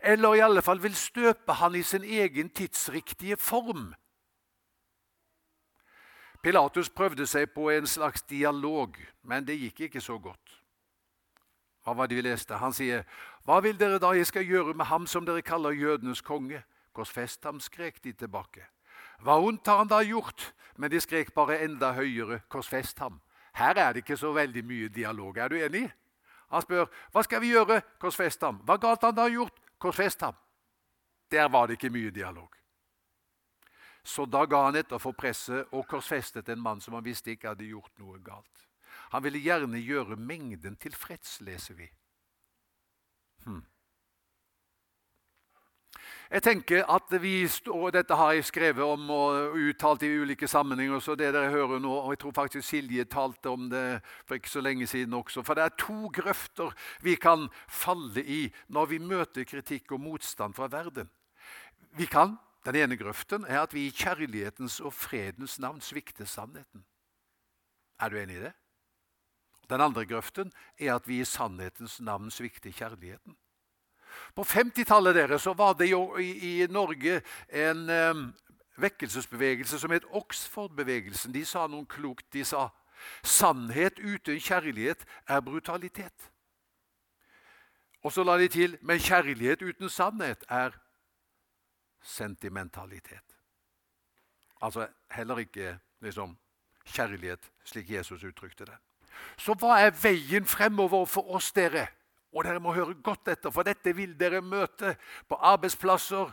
Eller 0.01 0.35
i 0.35 0.41
alle 0.41 0.63
fall 0.63 0.83
vil 0.83 0.95
støpe 0.95 1.53
han 1.53 1.75
i 1.75 1.83
sin 1.83 2.05
egen 2.05 2.51
tidsriktige 2.51 3.37
form? 3.37 3.95
Pilatus 6.43 6.91
prøvde 6.91 7.27
seg 7.27 7.51
på 7.51 7.71
en 7.71 7.87
slags 7.87 8.23
dialog, 8.23 8.97
men 9.23 9.47
det 9.47 9.59
gikk 9.59 9.81
ikke 9.81 10.01
så 10.01 10.19
godt. 10.19 10.64
Hva 11.85 11.93
var 11.97 12.09
det 12.09 12.17
vi 12.17 12.23
leste? 12.23 12.57
Han 12.57 12.73
sier, 12.73 13.05
'Hva 13.45 13.61
vil 13.61 13.79
dere 13.79 13.99
da 13.99 14.13
jeg 14.13 14.27
skal 14.27 14.45
gjøre 14.45 14.75
med 14.75 14.87
ham 14.87 15.07
som 15.07 15.27
dere 15.27 15.43
kaller 15.43 15.71
jødenes 15.71 16.21
konge?' 16.21 16.65
Korsfest 16.95 17.45
ham, 17.45 17.61
skrek 17.61 18.05
de 18.05 18.13
tilbake. 18.13 18.63
Hva 19.19 19.41
ondt 19.43 19.67
har 19.67 19.79
han 19.79 19.89
da 19.89 19.99
gjort? 20.03 20.53
Men 20.77 20.91
de 20.91 21.01
skrek 21.01 21.35
bare 21.35 21.59
enda 21.65 21.93
høyere, 21.93 22.41
korsfest 22.49 22.99
ham. 22.99 23.21
Her 23.55 23.75
er 23.79 23.93
det 23.93 24.03
ikke 24.03 24.17
så 24.17 24.33
veldig 24.33 24.65
mye 24.65 24.89
dialog. 24.89 25.37
Er 25.37 25.49
du 25.49 25.57
enig? 25.57 25.93
Han 26.51 26.63
spør 26.63 26.87
hva 27.13 27.23
skal 27.23 27.41
vi 27.43 27.51
gjøre? 27.55 27.81
Korsfest 27.99 28.43
ham. 28.43 28.61
Hva 28.67 28.77
galt 28.79 29.03
han 29.03 29.15
da 29.15 29.27
gjort? 29.31 29.59
Korsfest 29.79 30.21
ham. 30.21 30.35
Der 31.31 31.49
var 31.49 31.67
det 31.67 31.79
ikke 31.79 31.91
mye 31.91 32.11
dialog. 32.11 32.51
Så 34.05 34.27
da 34.27 34.45
ga 34.45 34.65
han 34.67 34.77
etter 34.77 34.99
for 34.99 35.17
presset 35.17 35.71
og 35.73 35.87
korsfestet 35.89 36.49
en 36.49 36.61
mann 36.61 36.81
som 36.81 36.95
han 36.95 37.05
visste 37.05 37.33
ikke 37.33 37.55
hadde 37.55 37.67
gjort 37.71 37.93
noe 37.99 38.19
galt. 38.23 38.67
Han 39.15 39.23
ville 39.23 39.39
gjerne 39.39 39.79
gjøre 39.79 40.17
mengden 40.19 40.75
tilfreds, 40.83 41.37
leser 41.47 41.77
vi. 41.79 41.87
Hmm. 43.45 43.63
Jeg 46.31 46.43
tenker 46.43 46.89
at 46.91 47.13
vi, 47.23 47.45
og 47.71 47.93
Dette 47.95 48.17
har 48.19 48.33
jeg 48.35 48.47
skrevet 48.49 48.83
om 48.83 49.11
og 49.15 49.55
uttalt 49.55 50.03
i 50.03 50.11
ulike 50.19 50.49
sammenhenger. 50.51 50.99
så 50.99 51.15
det 51.15 51.31
dere 51.35 51.51
hører 51.51 51.79
nå, 51.79 51.93
og 51.93 52.11
Jeg 52.11 52.19
tror 52.19 52.33
faktisk 52.33 52.69
Silje 52.69 53.05
talte 53.05 53.51
om 53.51 53.71
det 53.71 54.01
for 54.27 54.35
ikke 54.35 54.51
så 54.51 54.61
lenge 54.61 54.87
siden 54.87 55.15
også. 55.15 55.43
For 55.43 55.55
det 55.55 55.63
er 55.63 55.79
to 55.79 56.09
grøfter 56.09 56.75
vi 57.03 57.15
kan 57.15 57.49
falle 57.69 58.25
i 58.25 58.53
når 58.69 58.87
vi 58.87 58.99
møter 58.99 59.45
kritikk 59.45 59.93
og 59.93 60.01
motstand 60.01 60.55
fra 60.55 60.67
verden. 60.67 61.11
Vi 61.97 62.07
kan, 62.07 62.39
Den 62.65 62.75
ene 62.75 62.97
grøften 62.97 63.45
er 63.45 63.61
at 63.61 63.75
vi 63.75 63.87
i 63.87 63.91
kjærlighetens 63.91 64.81
og 64.81 64.93
fredens 64.93 65.59
navn 65.61 65.81
svikter 65.81 66.25
sannheten. 66.25 66.85
Er 68.01 68.09
du 68.09 68.17
enig 68.17 68.37
i 68.37 68.41
det? 68.41 68.53
Den 69.71 69.81
andre 69.81 70.07
grøften 70.07 70.53
er 70.79 70.95
at 70.95 71.09
vi 71.09 71.21
i 71.21 71.25
sannhetens 71.25 72.01
navn 72.01 72.31
svikter 72.31 72.73
kjærligheten. 72.73 73.37
På 74.35 74.43
50-tallet 74.43 75.15
deres 75.15 75.47
var 75.47 75.75
det 75.79 75.91
jo 75.91 76.17
i, 76.17 76.63
i 76.63 76.67
Norge 76.67 77.23
en 77.49 77.91
eh, 77.91 78.15
vekkelsesbevegelse 78.77 79.79
som 79.79 79.91
het 79.91 80.07
Oxford-bevegelsen. 80.11 81.35
De 81.35 81.45
sa 81.47 81.67
noe 81.67 81.87
klokt. 81.87 82.27
De 82.33 82.45
sa 82.45 82.69
sannhet 83.23 83.99
uten 83.99 84.41
kjærlighet 84.41 85.05
er 85.27 85.41
brutalitet. 85.41 86.31
Og 88.05 88.13
så 88.13 88.25
la 88.25 88.37
de 88.39 88.49
til 88.49 88.79
men 88.83 89.01
kjærlighet 89.01 89.63
uten 89.63 89.91
sannhet 89.91 90.45
er 90.49 90.77
sentimentalitet. 92.05 93.25
Altså 94.61 94.89
heller 95.11 95.39
ikke 95.39 95.79
liksom, 96.01 96.37
kjærlighet, 96.85 97.51
slik 97.65 97.91
Jesus 97.91 98.25
uttrykte 98.25 98.65
det. 98.65 98.77
Så 99.37 99.55
hva 99.59 99.79
er 99.83 99.95
veien 100.03 100.47
fremover 100.47 101.07
for 101.07 101.37
oss, 101.37 101.53
dere? 101.53 101.87
Og 102.35 102.45
dere 102.45 102.61
må 102.61 102.75
høre 102.75 102.97
godt 103.03 103.29
etter, 103.31 103.53
for 103.55 103.67
dette 103.67 103.95
vil 103.95 104.17
dere 104.19 104.43
møte 104.43 104.97
på 105.29 105.39
arbeidsplasser, 105.39 106.33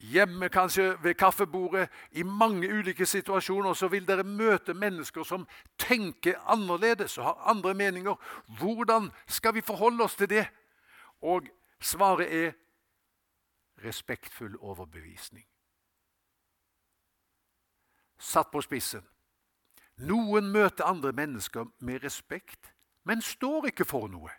hjemme 0.00 0.48
kanskje 0.48 0.94
ved 1.02 1.14
kaffebordet. 1.14 1.88
I 2.12 2.22
mange 2.22 2.68
ulike 2.68 3.06
situasjoner 3.06 3.74
så 3.74 3.88
vil 3.88 4.06
dere 4.08 4.24
møte 4.24 4.74
mennesker 4.74 5.26
som 5.26 5.46
tenker 5.78 6.38
annerledes 6.46 7.18
og 7.18 7.24
har 7.24 7.50
andre 7.52 7.74
meninger. 7.74 8.14
Hvordan 8.58 9.10
skal 9.26 9.54
vi 9.54 9.60
forholde 9.60 10.04
oss 10.04 10.16
til 10.16 10.30
det? 10.30 10.46
Og 11.22 11.48
svaret 11.80 12.34
er 12.34 12.52
respektfull 13.84 14.56
overbevisning. 14.60 15.44
Satt 18.18 18.50
på 18.52 18.60
spissen. 18.60 19.04
Noen 20.00 20.48
møter 20.52 20.88
andre 20.88 21.12
mennesker 21.12 21.66
med 21.78 22.04
respekt, 22.04 22.72
men 23.04 23.22
står 23.22 23.66
ikke 23.70 23.84
for 23.84 24.08
noe. 24.08 24.32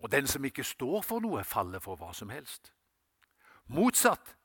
Og 0.00 0.12
den 0.12 0.26
som 0.26 0.44
ikke 0.44 0.64
står 0.64 1.02
for 1.04 1.24
noe, 1.24 1.44
faller 1.44 1.80
for 1.80 1.96
hva 1.96 2.12
som 2.16 2.30
helst. 2.32 2.72
Motsatt. 3.66 4.36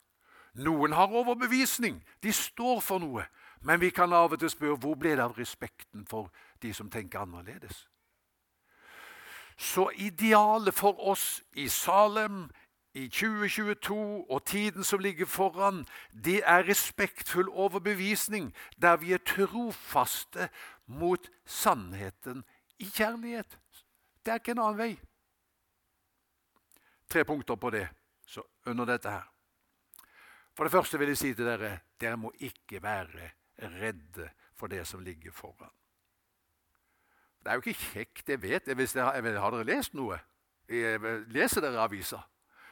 Noen 0.55 0.93
har 0.95 1.11
overbevisning, 1.11 1.99
de 2.23 2.31
står 2.31 2.79
for 2.79 3.03
noe, 3.03 3.25
men 3.59 3.81
vi 3.81 3.89
kan 3.91 4.13
av 4.13 4.31
og 4.31 4.39
til 4.39 4.51
spørre 4.51 4.79
hvor 4.79 4.95
ble 4.95 5.15
det 5.17 5.23
av 5.23 5.35
respekten 5.35 6.05
for 6.07 6.31
de 6.63 6.71
som 6.73 6.87
tenker 6.91 7.25
annerledes? 7.25 7.87
Så 9.57 9.89
idealet 9.99 10.75
for 10.75 10.99
oss 10.99 11.41
i 11.59 11.67
Salem 11.71 12.45
i 12.95 13.07
2022 13.11 13.95
og 14.31 14.45
tiden 14.47 14.83
som 14.83 14.99
ligger 15.03 15.25
foran, 15.25 15.83
det 16.11 16.41
er 16.45 16.67
respektfull 16.69 17.49
overbevisning, 17.49 18.53
der 18.81 18.95
vi 19.01 19.11
er 19.13 19.23
trofaste 19.27 20.49
mot 20.87 21.29
sannheten 21.45 22.45
i 22.79 22.87
kjærlighet. 22.87 23.59
Det 24.25 24.31
er 24.31 24.39
ikke 24.41 24.55
en 24.55 24.63
annen 24.63 24.79
vei 24.79 24.95
tre 27.15 27.25
punkter 27.25 27.55
på 27.55 27.69
det 27.69 27.87
under 28.65 28.85
dette 28.85 29.09
her. 29.09 29.31
For 30.55 30.63
det 30.63 30.71
første 30.71 30.99
vil 30.99 31.11
jeg 31.13 31.17
si 31.17 31.33
til 31.33 31.47
dere 31.47 31.79
dere 32.01 32.19
må 32.19 32.31
ikke 32.43 32.81
være 32.83 33.31
redde 33.79 34.29
for 34.55 34.67
det 34.67 34.85
som 34.87 35.03
ligger 35.03 35.31
foran. 35.31 35.71
Det 37.43 37.51
er 37.51 37.53
jo 37.53 37.63
ikke 37.63 37.91
kjekt, 37.91 38.29
jeg 38.29 38.41
vet 38.41 38.65
dere, 38.65 39.39
Har 39.39 39.51
dere 39.51 39.63
lest 39.63 39.93
noe? 39.93 40.17
Leser 40.67 41.61
dere 41.61 41.83
avisa? 41.83 42.19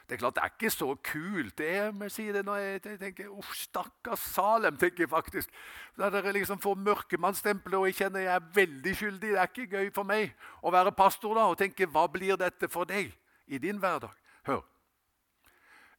Det 0.04 0.14
er 0.14 0.20
klart 0.20 0.34
det 0.36 0.42
er 0.44 0.52
ikke 0.52 0.70
så 0.70 0.94
kult. 1.00 1.58
det 1.58 1.68
er, 1.68 1.92
jeg 2.02 2.12
sier 2.12 2.32
det 2.36 2.42
når 2.44 2.56
jeg 2.56 2.80
tenker 3.00 3.28
uff, 3.32 3.54
stakkars 3.56 4.20
Salem, 4.34 4.76
tenker 4.76 5.06
jeg 5.06 5.08
faktisk. 5.08 5.50
Da 5.96 6.10
dere 6.12 6.32
liksom 6.36 6.60
får 6.60 6.76
mørkemannstempelet, 6.76 7.78
og 7.78 7.86
jeg 7.88 7.96
kjenner 8.02 8.26
jeg 8.26 8.34
er 8.34 8.50
veldig 8.54 8.96
skyldig. 8.96 9.30
Det 9.30 9.40
er 9.40 9.48
ikke 9.48 9.78
gøy 9.78 9.90
for 9.94 10.04
meg 10.04 10.34
å 10.60 10.72
være 10.74 10.92
pastor 10.92 11.34
da 11.38 11.48
og 11.48 11.58
tenke 11.58 11.88
hva 11.88 12.04
blir 12.12 12.36
dette 12.36 12.68
for 12.68 12.84
deg 12.84 13.14
i 13.46 13.58
din 13.58 13.80
hverdag? 13.80 14.12
Hør. 14.44 14.60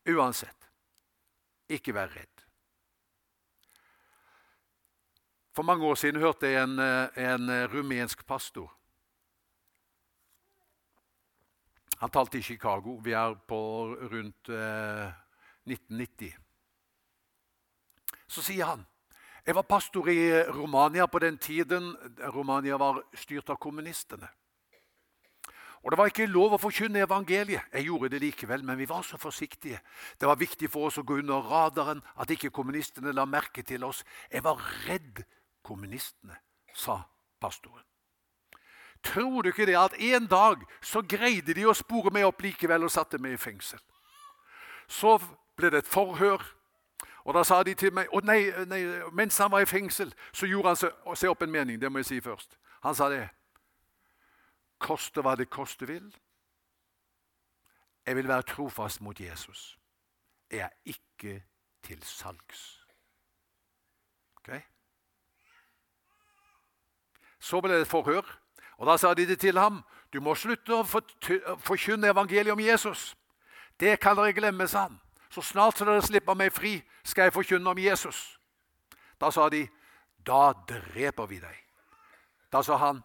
Uansett, 0.05 0.69
ikke 1.69 1.95
vær 1.97 2.13
redd. 2.13 2.45
For 5.55 5.63
mange 5.63 5.85
år 5.85 5.95
siden 5.95 6.21
hørte 6.21 6.47
jeg 6.51 6.63
en, 6.63 6.79
eh, 6.79 7.17
en 7.31 7.49
eh, 7.49 7.67
rumensk 7.73 8.25
pastor. 8.27 8.74
Han 12.01 12.09
talte 12.09 12.37
i 12.37 12.43
Chicago. 12.43 12.99
Vi 13.03 13.11
er 13.15 13.35
på 13.47 13.59
rundt 14.11 14.49
eh, 14.49 15.11
1990. 15.65 16.33
Så 18.27 18.41
sier 18.41 18.65
han 18.65 18.85
Jeg 19.45 19.55
var 19.55 19.67
pastor 19.69 20.07
i 20.09 20.41
Romania 20.49 21.05
på 21.05 21.19
den 21.19 21.37
tiden 21.37 21.91
Romania 22.33 22.77
var 22.81 23.03
styrt 23.13 23.49
av 23.49 23.59
kommunistene. 23.61 24.27
Og 25.85 25.91
Det 25.91 25.97
var 25.97 26.09
ikke 26.09 26.25
lov 26.25 26.55
å 26.55 26.57
forkynne 26.57 27.03
evangeliet. 27.05 27.69
Jeg 27.69 27.85
gjorde 27.85 28.09
det 28.09 28.23
likevel, 28.23 28.63
men 28.65 28.77
vi 28.77 28.87
var 28.89 29.03
så 29.05 29.19
forsiktige. 29.21 29.77
Det 30.17 30.25
var 30.25 30.41
viktig 30.41 30.69
for 30.73 30.89
oss 30.89 30.97
å 30.97 31.05
gå 31.05 31.19
under 31.21 31.45
radaren, 31.45 32.01
at 32.17 32.31
ikke 32.33 32.49
kommunistene 32.49 33.13
la 33.13 33.27
merke 33.29 33.61
til 33.61 33.85
oss. 33.85 34.01
Jeg 34.31 34.41
var 34.43 34.57
redd 34.87 35.21
kommunistene, 35.61 36.39
sa 36.73 37.03
pastoren. 37.39 37.85
Tror 39.05 39.41
du 39.41 39.51
ikke 39.51 39.67
det 39.69 39.77
at 39.77 39.93
en 39.99 40.27
dag 40.27 40.63
så 40.81 41.01
greide 41.05 41.53
de 41.53 41.65
å 41.67 41.73
spore 41.77 42.11
meg 42.13 42.25
opp 42.25 42.41
likevel 42.41 42.87
og 42.87 42.91
satte 42.91 43.19
meg 43.21 43.35
i 43.35 43.41
fengsel? 43.41 43.79
Så 44.87 45.19
ble 45.57 45.69
det 45.69 45.83
et 45.83 45.89
forhør, 45.89 46.41
og 47.25 47.33
da 47.33 47.43
sa 47.43 47.63
de 47.65 47.73
til 47.73 47.93
meg 47.93 48.11
Å 48.13 48.19
nei, 48.21 48.51
nei, 48.69 48.81
Mens 49.13 49.37
han 49.41 49.49
var 49.51 49.63
i 49.65 49.69
fengsel, 49.69 50.13
så 50.33 50.45
gjorde 50.45 50.73
han 50.73 51.15
seg, 51.17 51.29
opp 51.29 51.41
en 51.41 51.51
mening. 51.51 51.79
Det 51.81 51.89
må 51.91 52.03
jeg 52.03 52.09
si 52.09 52.19
først. 52.21 52.57
Han 52.85 52.95
sa 52.95 53.09
det 53.09 53.23
koste 54.81 55.23
hva 55.25 55.33
det 55.37 55.49
koste 55.49 55.87
vil. 55.89 56.05
Jeg 58.05 58.15
vil 58.15 58.27
være 58.27 58.45
trofast 58.51 59.01
mot 59.01 59.19
Jesus. 59.19 59.77
Jeg 60.51 60.61
er 60.67 60.73
ikke 60.85 61.39
til 61.83 62.03
salgs. 62.03 62.85
Okay? 64.37 64.61
Så 67.39 67.61
ble 67.61 67.73
det 67.73 67.81
et 67.87 67.89
forhør, 67.89 68.25
og 68.77 68.87
da 68.87 68.97
sa 68.97 69.13
de 69.13 69.25
det 69.25 69.39
til 69.39 69.57
ham. 69.57 69.83
Du 70.13 70.21
må 70.21 70.35
slutte 70.35 70.75
å 70.75 70.83
forkynne 70.85 72.11
evangeliet 72.11 72.53
om 72.53 72.59
Jesus. 72.59 73.15
Det 73.79 73.99
kan 73.99 74.15
dere 74.15 74.33
glemme, 74.33 74.67
sa 74.67 74.87
han. 74.87 74.99
Så 75.29 75.41
snart 75.41 75.79
dere 75.79 76.01
slipper 76.03 76.35
meg 76.35 76.53
fri, 76.53 76.77
skal 77.03 77.27
jeg 77.27 77.35
forkynne 77.35 77.69
om 77.69 77.79
Jesus. 77.79 78.39
Da 79.19 79.31
sa 79.31 79.49
de, 79.49 79.65
da 80.27 80.53
dreper 80.67 81.27
vi 81.27 81.39
deg. 81.39 81.57
Da 82.51 82.61
sa 82.63 82.77
han, 82.79 83.03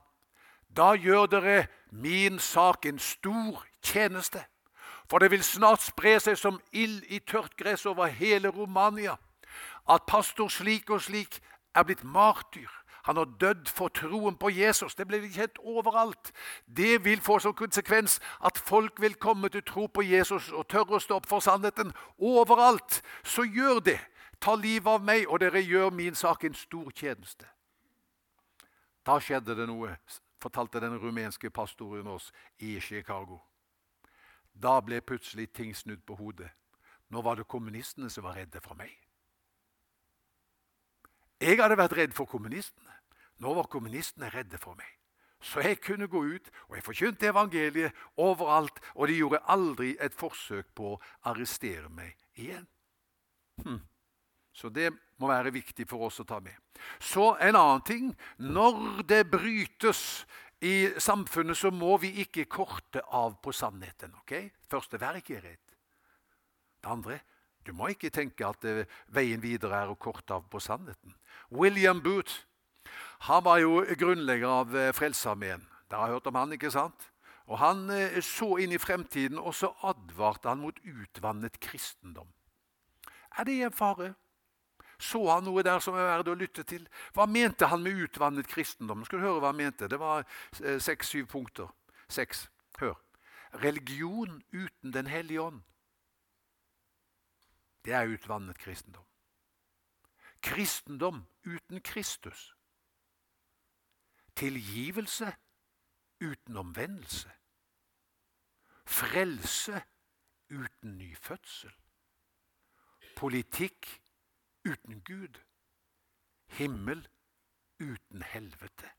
da 0.68 0.92
gjør 0.94 1.26
dere 1.26 1.66
min 1.90 2.38
sak 2.38 2.86
en 2.86 2.98
stor 2.98 3.64
tjeneste. 3.82 4.44
For 5.10 5.18
det 5.18 5.32
vil 5.32 5.42
snart 5.42 5.82
spre 5.82 6.20
seg 6.22 6.38
som 6.38 6.60
ild 6.72 7.02
i 7.10 7.18
tørt 7.18 7.56
gress 7.58 7.86
over 7.86 8.06
hele 8.06 8.52
Romania 8.54 9.16
at 9.90 10.06
pastor 10.06 10.48
slik 10.48 10.90
og 10.90 11.02
slik 11.02 11.40
er 11.74 11.86
blitt 11.86 12.04
martyr. 12.04 12.68
Han 13.02 13.16
har 13.16 13.24
dødd 13.40 13.68
for 13.68 13.88
troen 13.88 14.36
på 14.36 14.50
Jesus. 14.52 14.94
Det 14.94 15.06
blir 15.08 15.24
kjent 15.32 15.58
overalt. 15.58 16.32
Det 16.66 17.04
vil 17.04 17.20
få 17.20 17.38
som 17.38 17.54
konsekvens 17.56 18.20
at 18.44 18.58
folk 18.58 19.00
vil 19.00 19.14
komme 19.14 19.48
til 19.48 19.64
tro 19.64 19.86
på 19.86 20.04
Jesus 20.04 20.50
og 20.52 20.68
tørre 20.68 20.98
å 20.98 21.00
stå 21.00 21.16
opp 21.16 21.28
for 21.28 21.40
sannheten 21.40 21.94
overalt. 22.18 23.00
Så 23.24 23.46
gjør 23.48 23.80
det. 23.80 23.98
Ta 24.40 24.54
livet 24.56 24.88
av 24.88 25.04
meg, 25.04 25.26
og 25.28 25.40
dere 25.40 25.60
gjør 25.60 25.90
min 25.92 26.14
sak 26.14 26.44
en 26.44 26.54
stor 26.56 26.92
tjeneste. 26.96 27.48
Da 29.04 29.18
skjedde 29.20 29.56
det 29.56 29.66
noe 29.68 29.96
fortalte 30.40 30.80
den 30.80 30.98
rumenske 30.98 31.50
pastoren 31.50 32.06
oss 32.06 32.32
i 32.58 32.80
Chicago. 32.80 33.40
Da 34.52 34.80
ble 34.80 35.00
plutselig 35.00 35.50
ting 35.52 35.74
snudd 35.76 36.02
på 36.06 36.16
hodet. 36.16 36.50
Nå 37.10 37.22
var 37.22 37.36
det 37.36 37.48
kommunistene 37.48 38.10
som 38.10 38.24
var 38.24 38.38
redde 38.38 38.60
for 38.60 38.74
meg. 38.78 38.92
Jeg 41.40 41.60
hadde 41.60 41.78
vært 41.80 41.96
redd 41.96 42.16
for 42.16 42.28
kommunistene. 42.28 42.96
Nå 43.40 43.54
var 43.56 43.70
kommunistene 43.72 44.28
redde 44.32 44.58
for 44.60 44.76
meg. 44.76 44.88
Så 45.40 45.62
jeg 45.64 45.78
kunne 45.80 46.08
gå 46.10 46.20
ut, 46.20 46.50
og 46.68 46.76
jeg 46.76 46.84
forkynte 46.84 47.30
evangeliet 47.30 48.00
overalt, 48.20 48.76
og 48.94 49.08
de 49.08 49.16
gjorde 49.16 49.40
aldri 49.48 49.94
et 49.96 50.12
forsøk 50.12 50.68
på 50.76 50.90
å 50.92 50.98
arrestere 51.30 51.88
meg 51.88 52.12
igjen. 52.36 52.66
Hm. 53.64 53.80
Så 54.52 54.68
det 54.68 54.90
må 55.20 55.30
være 55.30 55.52
viktig 55.54 55.86
for 55.88 56.10
oss 56.10 56.20
å 56.20 56.28
ta 56.28 56.42
med. 56.44 56.56
Så 57.00 57.32
en 57.40 57.56
annen 57.56 57.84
ting. 57.86 58.12
Når 58.36 59.00
det 59.08 59.22
brytes 59.32 60.26
i 60.60 60.90
samfunnet, 61.00 61.56
så 61.56 61.70
må 61.72 61.96
vi 62.02 62.12
ikke 62.20 62.48
korte 62.50 63.00
av 63.16 63.38
på 63.40 63.52
sannheten. 63.56 64.12
ok? 64.20 64.50
Første, 64.68 65.00
vær 65.00 65.16
ikke 65.16 65.40
redd. 65.40 65.64
Det 66.80 66.90
andre 66.90 67.20
du 67.66 67.72
må 67.76 67.90
ikke 67.92 68.10
tenke 68.12 68.46
at 68.46 68.64
eh, 68.64 68.86
veien 69.12 69.42
videre 69.42 69.82
er 69.84 69.92
å 69.92 69.98
korte 70.00 70.36
av 70.36 70.46
på 70.50 70.60
sannheten. 70.62 71.14
William 71.52 72.00
Booth 72.02 72.46
han 73.28 73.44
var 73.44 73.60
jo 73.60 73.82
grunnlegger 74.00 74.48
av 74.48 74.76
eh, 74.76 74.92
Frelsesarmeen. 74.96 75.66
Dere 75.90 76.06
har 76.06 76.14
hørt 76.14 76.30
om 76.30 76.38
han, 76.40 76.56
ikke 76.56 76.72
sant? 76.72 77.10
Og 77.50 77.58
Han 77.60 77.90
eh, 77.92 78.16
så 78.24 78.54
inn 78.62 78.72
i 78.72 78.80
fremtiden, 78.80 79.38
og 79.38 79.54
så 79.54 79.74
advarte 79.84 80.48
han 80.48 80.62
mot 80.64 80.80
utvannet 80.80 81.60
kristendom. 81.60 82.30
Er 83.36 83.44
det 83.44 83.60
en 83.66 83.76
fare? 83.76 84.14
Så 85.00 85.20
han 85.30 85.44
noe 85.44 85.62
der 85.64 85.80
som 85.80 85.96
er 85.96 86.08
verdt 86.08 86.32
å 86.32 86.36
lytte 86.36 86.64
til? 86.68 86.86
Hva 87.16 87.24
mente 87.28 87.68
han 87.68 87.84
med 87.84 88.06
utvannet 88.06 88.48
kristendom? 88.48 89.04
Skal 89.04 89.20
du 89.20 89.26
høre 89.28 89.40
hva 89.40 89.52
han 89.52 89.60
mente? 89.60 89.88
Det 89.88 90.00
var 90.00 90.26
seks-syv 90.60 91.30
punkter. 91.32 91.70
Seks. 92.08 92.48
Hør. 92.80 92.98
Religion 93.62 94.42
uten 94.52 94.92
Den 94.92 95.08
hellige 95.08 95.40
ånd 95.40 95.62
det 97.84 97.92
er 97.92 98.08
utvannet 98.08 98.58
kristendom. 98.58 99.06
Kristendom 100.42 101.26
uten 101.46 101.82
Kristus. 101.82 102.54
Tilgivelse 104.36 105.36
uten 106.20 106.56
omvendelse. 106.56 107.32
Frelse 108.86 109.82
uten 110.50 110.98
ny 110.98 111.16
fødsel. 111.16 111.74
Politikk 113.16 114.02
uten 114.64 115.04
Gud. 115.04 115.40
Himmel 116.46 117.08
uten 117.80 118.22
helvete. 118.22 118.90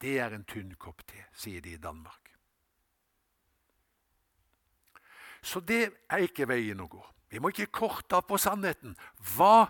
Det 0.00 0.18
er 0.18 0.34
en 0.34 0.44
tynn 0.44 0.74
kopp 0.76 1.06
te, 1.08 1.24
sier 1.32 1.62
de 1.64 1.72
i 1.72 1.80
Danmark. 1.80 2.35
Så 5.46 5.62
det 5.62 5.84
er 6.10 6.26
ikke 6.26 6.48
veien 6.50 6.80
å 6.82 6.88
gå. 6.90 7.02
Vi 7.30 7.38
må 7.42 7.52
ikke 7.52 7.70
korte 7.84 8.18
av 8.18 8.26
på 8.26 8.38
sannheten. 8.40 8.96
Hva 9.36 9.68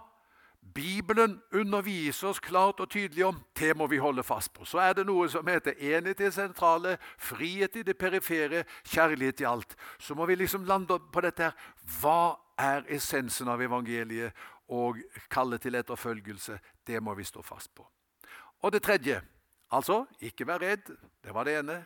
Bibelen 0.76 1.42
underviser 1.52 2.28
oss 2.28 2.40
klart 2.40 2.80
og 2.80 2.90
tydelig 2.90 3.24
om, 3.26 3.36
det 3.56 3.76
må 3.76 3.86
vi 3.86 4.00
holde 4.02 4.24
fast 4.26 4.52
på. 4.52 4.64
Så 4.64 4.80
er 4.82 4.96
det 4.96 5.06
noe 5.08 5.28
som 5.30 5.46
heter 5.46 5.76
enhet 5.78 6.20
i 6.20 6.26
det 6.26 6.34
sentrale, 6.34 6.96
frihet 7.18 7.76
i 7.76 7.84
det 7.86 7.96
perifere, 7.96 8.64
kjærlighet 8.84 9.40
i 9.40 9.48
alt. 9.48 9.76
Så 9.98 10.14
må 10.14 10.26
vi 10.26 10.36
liksom 10.36 10.66
lande 10.68 10.98
på 11.12 11.22
dette 11.24 11.48
her. 11.48 11.56
Hva 12.00 12.36
er 12.60 12.84
essensen 12.92 13.48
av 13.48 13.62
evangeliet 13.62 14.36
og 14.72 15.00
kallet 15.32 15.62
til 15.62 15.78
etterfølgelse? 15.78 16.58
Det 16.86 17.00
må 17.00 17.14
vi 17.14 17.24
stå 17.24 17.44
fast 17.46 17.72
på. 17.74 17.86
Og 18.64 18.72
det 18.72 18.82
tredje, 18.82 19.20
altså 19.70 20.04
ikke 20.20 20.48
vær 20.48 20.64
redd. 20.64 20.90
Det 21.22 21.34
var 21.34 21.48
det 21.48 21.60
ene. 21.60 21.84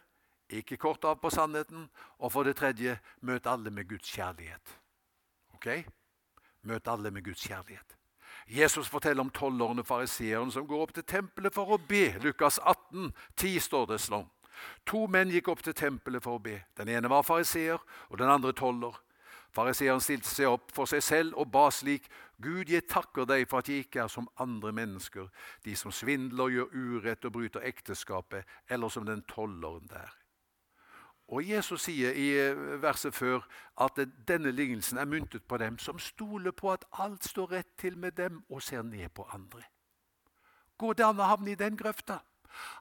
Ikke 0.51 0.77
kort 0.77 1.05
av 1.05 1.21
på 1.23 1.31
sannheten. 1.31 1.87
Og 2.19 2.33
for 2.33 2.47
det 2.47 2.57
tredje, 2.59 2.99
møt 3.21 3.47
alle 3.47 3.71
med 3.71 3.89
Guds 3.89 4.11
kjærlighet. 4.11 4.77
Ok? 5.55 5.69
Møt 6.67 6.89
alle 6.89 7.11
med 7.11 7.25
Guds 7.25 7.47
kjærlighet. 7.47 7.97
Jesus 8.51 8.89
forteller 8.89 9.23
om 9.23 9.31
tolleren 9.31 9.79
og 9.79 9.87
fariseeren 9.87 10.51
som 10.51 10.67
går 10.67 10.83
opp 10.83 10.95
til 10.95 11.07
tempelet 11.07 11.55
for 11.55 11.71
å 11.71 11.79
be. 11.79 12.17
Lukas 12.23 12.59
18, 12.59 13.13
10 13.37 13.61
står 13.63 13.87
det 13.93 14.01
sånn. 14.03 14.27
To 14.91 15.07
menn 15.09 15.31
gikk 15.33 15.49
opp 15.53 15.63
til 15.65 15.77
tempelet 15.77 16.25
for 16.25 16.37
å 16.37 16.43
be. 16.43 16.59
Den 16.77 16.91
ene 16.91 17.09
var 17.09 17.25
fariseer, 17.25 17.81
og 18.11 18.19
den 18.19 18.33
andre 18.33 18.53
toller. 18.57 18.99
Fariseeren 19.55 20.03
stilte 20.03 20.31
seg 20.31 20.51
opp 20.51 20.71
for 20.75 20.91
seg 20.91 21.03
selv 21.03 21.39
og 21.39 21.51
ba 21.51 21.69
slik.: 21.75 22.07
Gud, 22.41 22.71
jeg 22.71 22.87
takker 22.89 23.27
deg 23.27 23.49
for 23.49 23.61
at 23.61 23.69
jeg 23.69 23.87
ikke 23.87 24.05
er 24.05 24.09
som 24.09 24.29
andre 24.39 24.73
mennesker, 24.73 25.29
de 25.65 25.75
som 25.77 25.93
svindler, 25.93 26.55
gjør 26.55 26.75
urett 26.75 27.25
og 27.25 27.35
bryter 27.35 27.67
ekteskapet, 27.67 28.47
eller 28.69 28.89
som 28.89 29.07
den 29.07 29.23
tolleren 29.29 29.87
der. 29.91 30.20
Og 31.31 31.47
Jesus 31.47 31.85
sier 31.87 32.17
i 32.19 32.31
eh, 32.35 32.57
verset 32.83 33.15
før 33.15 33.45
at 33.81 33.99
denne 34.29 34.51
lignelsen 34.51 34.99
er 34.99 35.07
myntet 35.07 35.45
på 35.47 35.61
dem 35.63 35.79
som 35.79 35.99
stoler 35.99 36.51
på 36.51 36.73
at 36.73 36.85
alt 36.99 37.25
står 37.25 37.53
rett 37.53 37.71
til 37.79 37.99
med 37.99 38.17
dem, 38.19 38.43
og 38.51 38.63
ser 38.63 38.83
ned 38.83 39.09
på 39.15 39.29
andre. 39.31 39.63
Går 40.79 40.99
det 40.99 41.07
an 41.07 41.23
å 41.23 41.29
havne 41.31 41.53
i 41.53 41.61
den 41.61 41.77
grøfta? 41.79 42.19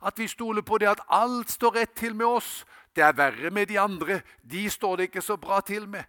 At 0.02 0.18
vi 0.18 0.28
stoler 0.28 0.66
på 0.66 0.80
det 0.82 0.90
at 0.90 1.04
alt 1.14 1.52
står 1.52 1.76
rett 1.78 1.94
til 1.96 2.16
med 2.16 2.26
oss. 2.26 2.66
Det 2.96 3.04
er 3.06 3.14
verre 3.14 3.52
med 3.54 3.70
de 3.70 3.78
andre. 3.80 4.22
De 4.42 4.66
står 4.70 4.96
det 4.98 5.10
ikke 5.10 5.22
så 5.22 5.38
bra 5.38 5.62
til 5.62 5.86
med. 5.88 6.04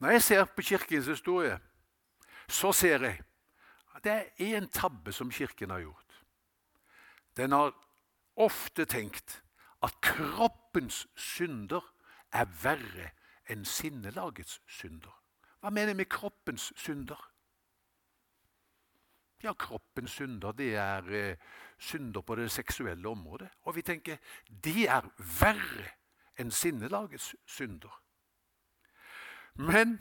Når 0.00 0.10
jeg 0.10 0.22
ser 0.22 0.44
på 0.44 0.62
Kirkens 0.62 1.06
historie, 1.06 1.58
så 2.48 2.72
ser 2.72 3.04
jeg 3.04 3.22
at 3.96 4.04
det 4.04 4.12
er 4.12 4.56
én 4.56 4.68
tabbe 4.68 5.12
som 5.12 5.30
Kirken 5.30 5.70
har 5.70 5.80
gjort. 5.80 6.24
Den 7.36 7.52
har 7.52 7.72
ofte 8.40 8.86
tenkt 8.88 9.40
at 9.84 9.96
kroppens 10.04 11.06
synder 11.16 11.84
er 12.32 12.48
verre 12.62 13.10
enn 13.50 13.64
sinnelagets 13.66 14.60
synder. 14.68 15.12
Hva 15.60 15.72
mener 15.72 15.92
jeg 15.92 16.00
med 16.00 16.10
kroppens 16.12 16.70
synder? 16.78 17.20
Ja, 19.42 19.54
kroppens 19.56 20.12
synder 20.20 20.52
det 20.52 20.74
er 20.76 21.06
eh, 21.16 21.36
synder 21.80 22.20
på 22.20 22.36
det 22.36 22.50
seksuelle 22.52 23.08
området. 23.08 23.48
Og 23.64 23.76
vi 23.76 23.82
tenker 23.82 24.20
de 24.64 24.86
er 24.86 25.08
verre 25.40 25.88
enn 26.40 26.52
sinnelagets 26.52 27.34
synder. 27.48 27.92
Men 29.56 29.96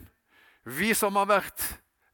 vi 0.63 0.93
som 0.93 1.15
har 1.15 1.27
vært 1.27 1.63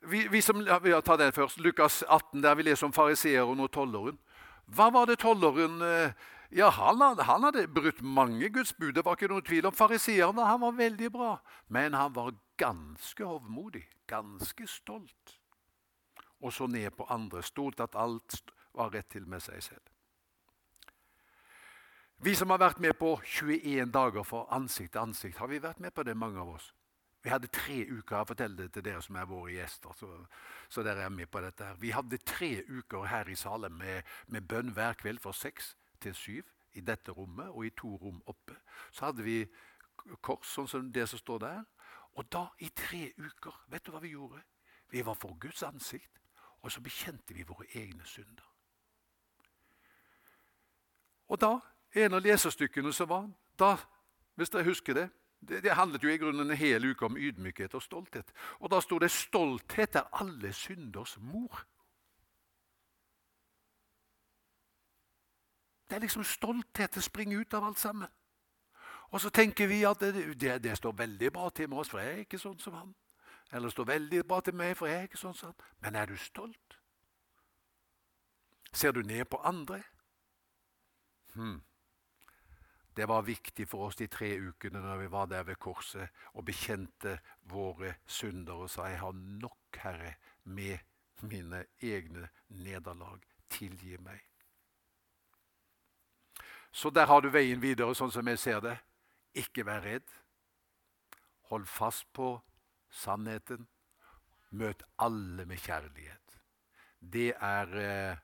vi, 0.05 0.27
vi 0.29 0.41
som, 0.41 0.61
ja, 0.61 1.01
Ta 1.01 1.17
den 1.17 1.33
først. 1.33 1.57
Lukas 1.59 2.03
18, 2.03 2.43
der 2.43 2.55
vi 2.55 2.63
leser 2.63 2.85
om 2.85 2.93
fariseeren 2.93 3.59
og 3.59 3.71
tolleren. 3.73 4.19
Hva 4.65 4.89
var 4.93 5.09
det 5.09 5.19
tolleren 5.21 5.81
eh, 5.81 6.11
Ja, 6.55 6.69
han, 6.69 7.01
han 7.01 7.43
hadde 7.43 7.67
brutt 7.67 8.01
mange 8.01 8.49
Guds 8.49 8.73
bud. 8.77 8.93
Det 8.95 9.03
var 9.05 9.17
ikke 9.17 9.27
noen 9.31 9.43
tvil 9.43 9.65
om 9.67 9.75
fariseerne. 9.75 10.45
Han 10.45 10.61
var 10.61 10.77
veldig 10.77 11.09
bra. 11.11 11.31
Men 11.67 11.97
han 11.97 12.13
var 12.15 12.35
ganske 12.57 13.25
hovmodig, 13.25 13.83
ganske 14.07 14.67
stolt. 14.69 15.35
Og 16.39 16.53
så 16.53 16.69
ned 16.69 16.93
på 16.95 17.09
andre. 17.09 17.43
Stolt 17.43 17.81
at 17.83 17.97
alt 17.99 18.39
var 18.77 18.93
rett 18.93 19.09
til 19.11 19.27
med 19.27 19.43
seg 19.43 19.63
selv. 19.63 19.83
Vi 22.23 22.35
som 22.35 22.49
har 22.53 22.61
vært 22.61 22.79
med 22.79 22.95
på 22.97 23.17
21 23.19 23.91
dager 23.91 24.23
for 24.23 24.47
ansikt 24.55 24.93
til 24.95 25.03
ansikt, 25.03 25.37
har 25.37 25.51
vi 25.51 25.59
vært 25.59 25.81
med 25.83 25.91
på 25.93 26.03
det, 26.07 26.15
mange 26.17 26.39
av 26.39 26.55
oss? 26.55 26.71
Vi 27.25 27.31
hadde 27.33 27.47
tre 27.49 27.79
uker 27.89 28.17
jeg 28.19 28.27
forteller 28.27 28.57
det 28.57 28.73
til 28.75 28.83
dere 28.85 29.01
som 29.01 29.15
er 29.17 29.25
våre 29.25 29.49
gjester. 29.55 29.93
så, 29.97 30.09
så 30.69 30.83
dere 30.85 31.07
er 31.07 31.09
med 31.09 31.25
på 31.27 31.41
dette. 31.41 31.65
her. 31.65 31.75
Vi 31.81 31.89
hadde 31.89 32.17
tre 32.17 32.63
uker 32.69 33.05
her 33.09 33.29
i 33.29 33.35
Salem 33.35 33.71
med, 33.71 34.03
med 34.27 34.41
bønn 34.41 34.69
hver 34.69 34.93
kveld 34.93 35.19
fra 35.19 35.33
seks 35.33 35.75
til 36.01 36.13
syv 36.13 36.51
i 36.73 36.81
dette 36.85 37.11
rommet 37.11 37.49
og 37.49 37.65
i 37.65 37.69
to 37.69 37.95
rom 37.95 38.21
oppe. 38.25 38.53
Så 38.91 39.05
hadde 39.05 39.25
vi 39.25 39.39
kors, 40.21 40.45
sånn 40.53 40.69
som 40.69 40.91
det 40.93 41.07
som 41.09 41.19
står 41.19 41.41
der. 41.41 41.63
Og 42.13 42.29
da, 42.29 42.45
i 42.61 42.69
tre 42.69 43.09
uker, 43.17 43.57
vet 43.73 43.85
du 43.85 43.91
hva 43.95 44.03
vi 44.05 44.13
gjorde? 44.13 44.43
Vi 44.93 45.01
var 45.01 45.17
for 45.17 45.33
Guds 45.41 45.63
ansikt, 45.63 46.21
og 46.61 46.71
så 46.71 46.81
bekjente 46.81 47.33
vi 47.33 47.47
våre 47.47 47.65
egne 47.73 48.05
synder. 48.05 48.45
Og 51.25 51.41
da, 51.41 51.55
en 51.97 52.13
av 52.13 52.21
lesestykkene 52.21 52.93
som 52.93 53.09
var 53.09 53.29
da, 53.57 53.77
Hvis 54.35 54.49
dere 54.51 54.67
husker 54.67 54.93
det 54.93 55.09
det, 55.47 55.63
det, 55.63 55.71
handlet 55.75 56.03
jo 56.03 56.09
i 56.09 56.17
grunnen 56.17 56.51
en 56.51 56.57
hel 56.57 56.85
uke 56.91 57.05
om 57.05 57.17
ydmykhet 57.17 57.73
og 57.73 57.83
stolthet. 57.83 58.31
Og 58.59 58.71
da 58.71 58.79
sto 58.81 58.99
det 58.99 59.11
'stolthet 59.11 59.95
er 59.95 60.09
alle 60.21 60.53
synders 60.53 61.17
mor'. 61.17 61.65
Det 65.89 65.95
er 65.95 65.99
liksom 65.99 66.23
stolthet 66.23 66.95
Det 66.95 67.03
springer 67.03 67.39
ut 67.39 67.53
av 67.53 67.63
alt 67.63 67.79
sammen. 67.79 68.07
Og 69.09 69.21
så 69.21 69.29
tenker 69.29 69.67
vi 69.67 69.83
at 69.83 69.99
det, 69.99 70.41
det, 70.41 70.63
det, 70.63 70.77
står 70.77 70.91
veldig 70.91 71.33
bra 71.33 71.49
til 71.49 71.69
med 71.69 71.77
oss, 71.77 71.89
for 71.89 71.99
jeg 71.99 72.13
er 72.13 72.17
ikke 72.17 72.39
sånn 72.39 72.59
som 72.59 72.73
han. 72.73 72.95
Eller 73.51 73.69
det 73.69 73.71
står 73.71 73.85
veldig 73.85 74.25
bra 74.27 74.39
til 74.41 74.55
meg, 74.55 74.73
for 74.77 74.87
jeg 74.87 74.97
er 74.97 75.07
ikke 75.07 75.21
sånn 75.21 75.37
som 75.37 75.53
han. 75.53 75.69
Men 75.79 75.95
er 75.95 76.05
du 76.05 76.17
stolt? 76.17 76.79
Ser 78.73 78.91
du 78.91 79.03
ned 79.03 79.25
på 79.25 79.37
andre? 79.37 79.83
Hmm. 81.35 81.61
Det 82.95 83.07
var 83.07 83.21
viktig 83.27 83.67
for 83.67 83.89
oss 83.89 83.97
de 83.99 84.07
tre 84.07 84.29
ukene 84.39 84.79
når 84.79 85.01
vi 85.01 85.07
var 85.11 85.27
der 85.27 85.43
ved 85.43 85.59
korset 85.59 86.07
og 86.33 86.45
bekjente 86.47 87.17
våre 87.51 87.97
synder 88.07 88.61
og 88.63 88.69
sa 88.71 88.87
jeg 88.87 89.01
har 89.01 89.17
nok, 89.41 89.79
Herre, 89.83 90.13
med 90.43 90.79
mine 91.27 91.65
egne 91.83 92.29
nederlag. 92.47 93.19
Tilgi 93.51 93.97
meg. 93.99 94.23
Så 96.71 96.89
der 96.89 97.05
har 97.07 97.21
du 97.21 97.29
veien 97.31 97.61
videre, 97.61 97.95
sånn 97.95 98.11
som 98.11 98.27
jeg 98.27 98.39
ser 98.39 98.63
det. 98.63 98.77
Ikke 99.35 99.63
vær 99.67 99.83
redd. 99.83 100.07
Hold 101.51 101.67
fast 101.67 102.07
på 102.15 102.39
sannheten. 102.91 103.67
Møt 104.55 104.83
alle 104.99 105.45
med 105.45 105.59
kjærlighet. 105.59 106.39
Det 106.99 107.33
er, 107.35 107.75
eh, 107.75 108.17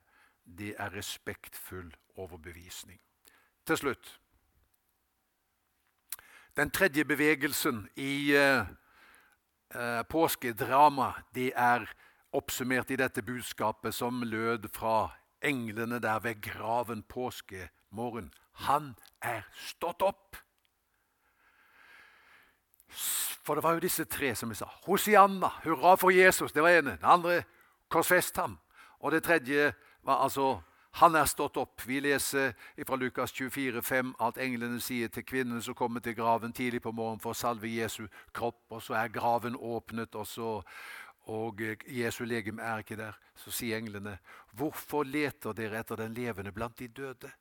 det 0.44 0.76
er 0.80 0.96
respektfull 0.96 1.92
overbevisning. 2.16 3.00
Til 3.66 3.78
slutt 3.78 4.21
den 6.56 6.72
tredje 6.72 7.06
bevegelsen 7.06 7.90
i 7.96 8.36
eh, 8.36 8.66
eh 9.76 10.04
påskedramaet, 10.10 11.24
det 11.36 11.52
er 11.56 11.86
oppsummert 12.32 12.92
i 12.92 12.96
dette 12.96 13.22
budskapet 13.22 13.96
som 13.96 14.24
lød 14.24 14.68
fra 14.74 15.12
englene 15.42 16.00
der 16.00 16.20
ved 16.20 16.42
graven 16.42 17.04
påskemorgen. 17.04 18.34
Han 18.52 18.96
er 19.22 19.48
stått 19.56 20.02
opp! 20.02 20.38
For 23.44 23.56
det 23.56 23.64
var 23.64 23.74
jo 23.74 23.80
disse 23.80 24.06
tre 24.06 24.36
som 24.36 24.50
vi 24.50 24.56
sa. 24.56 24.68
Hosianna, 24.86 25.50
hurra 25.64 25.96
for 25.96 26.12
Jesus, 26.12 26.52
det 26.52 26.64
var 26.64 26.70
ene. 26.70 26.98
Det 27.00 27.08
andre, 27.08 27.44
korsfest 27.90 28.38
ham. 28.38 28.60
Og 29.00 29.12
det 29.12 29.24
tredje 29.24 29.72
var 30.04 30.24
altså 30.24 30.62
han 30.92 31.16
er 31.16 31.26
stått 31.26 31.58
opp. 31.58 31.82
Vi 31.88 32.02
leser 32.04 32.52
fra 32.88 32.98
Lukas 33.00 33.32
24, 33.32 33.82
5 33.82 34.16
at 34.20 34.40
englene 34.44 34.80
sier 34.84 35.08
til 35.08 35.24
kvinnen 35.24 35.62
som 35.64 35.78
kommer 35.78 36.04
til 36.04 36.18
graven 36.18 36.54
tidlig 36.54 36.82
på 36.84 36.92
morgenen 36.92 37.22
for 37.24 37.32
å 37.32 37.40
salve 37.40 37.72
Jesu 37.72 38.04
kropp, 38.36 38.66
og 38.70 38.84
så 38.84 38.98
er 39.00 39.14
graven 39.14 39.56
åpnet, 39.56 40.16
og, 40.20 40.28
så, 40.28 40.58
og 41.32 41.64
Jesu 41.88 42.26
legeme 42.28 42.64
er 42.64 42.84
ikke 42.84 43.00
der. 43.00 43.18
Så 43.40 43.52
sier 43.56 43.78
englene, 43.78 44.20
'Hvorfor 44.54 45.04
leter 45.08 45.54
dere 45.54 45.80
etter 45.80 45.96
den 45.96 46.14
levende 46.14 46.52
blant 46.52 46.78
de 46.80 46.88
døde?' 46.88 47.32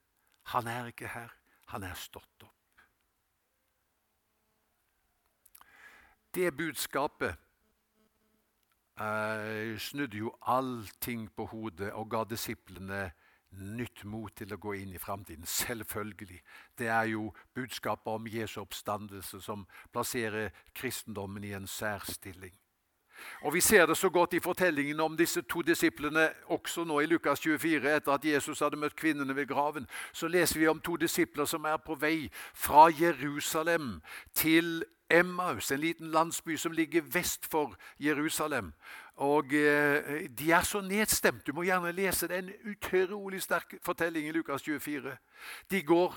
Han 0.43 0.67
er 0.67 0.87
ikke 0.87 1.09
her. 1.09 1.31
Han 1.67 1.83
er 1.83 1.95
stått 1.95 2.43
opp. 2.43 2.83
Det 6.35 6.51
budskapet 6.57 7.35
eh, 9.01 9.79
snudde 9.79 10.17
jo 10.17 10.33
allting 10.43 11.29
på 11.37 11.47
hodet 11.51 11.93
og 11.93 12.11
ga 12.11 12.25
disiplene 12.25 13.11
nytt 13.51 14.05
mot 14.05 14.33
til 14.37 14.53
å 14.55 14.61
gå 14.61 14.75
inn 14.79 14.95
i 14.95 15.03
framtiden. 15.03 15.47
Selvfølgelig. 15.47 16.41
Det 16.79 16.89
er 16.89 17.13
jo 17.13 17.31
budskapet 17.55 18.13
om 18.13 18.27
Jesu 18.31 18.61
oppstandelse 18.63 19.41
som 19.43 19.67
plasserer 19.93 20.51
kristendommen 20.75 21.45
i 21.45 21.55
en 21.57 21.67
særstilling. 21.67 22.55
Og 23.43 23.55
Vi 23.55 23.61
ser 23.61 23.87
det 23.87 23.97
så 23.97 24.09
godt 24.09 24.35
i 24.35 24.41
fortellingen 24.41 25.01
om 25.01 25.17
disse 25.17 25.43
to 25.43 25.63
disiplene 25.63 26.31
også 26.49 26.85
nå 26.85 27.01
i 27.01 27.07
Lukas 27.07 27.41
24. 27.41 27.97
Etter 27.97 28.13
at 28.13 28.25
Jesus 28.25 28.61
hadde 28.61 28.77
møtt 28.81 28.97
kvinnene 28.97 29.37
ved 29.37 29.47
graven, 29.47 29.89
så 30.13 30.29
leser 30.29 30.61
vi 30.61 30.69
om 30.69 30.81
to 30.81 30.97
disipler 30.97 31.45
som 31.45 31.65
er 31.65 31.77
på 31.77 31.95
vei 31.95 32.31
fra 32.55 32.89
Jerusalem 32.89 34.01
til 34.35 34.85
Emmaus, 35.11 35.71
en 35.71 35.81
liten 35.81 36.11
landsby 36.11 36.57
som 36.57 36.73
ligger 36.73 37.03
vest 37.03 37.47
for 37.51 37.75
Jerusalem. 37.99 38.73
Og 39.21 39.53
eh, 39.53 40.29
De 40.39 40.53
er 40.53 40.63
så 40.63 40.81
nedstemt. 40.81 41.47
Du 41.47 41.53
må 41.53 41.63
gjerne 41.63 41.93
lese 41.93 42.29
det. 42.29 42.39
En 42.39 42.53
utrolig 42.73 43.43
sterk 43.43 43.75
fortelling 43.85 44.29
i 44.29 44.33
Lukas 44.33 44.63
24. 44.63 45.17
De 45.71 45.83
går 45.83 46.17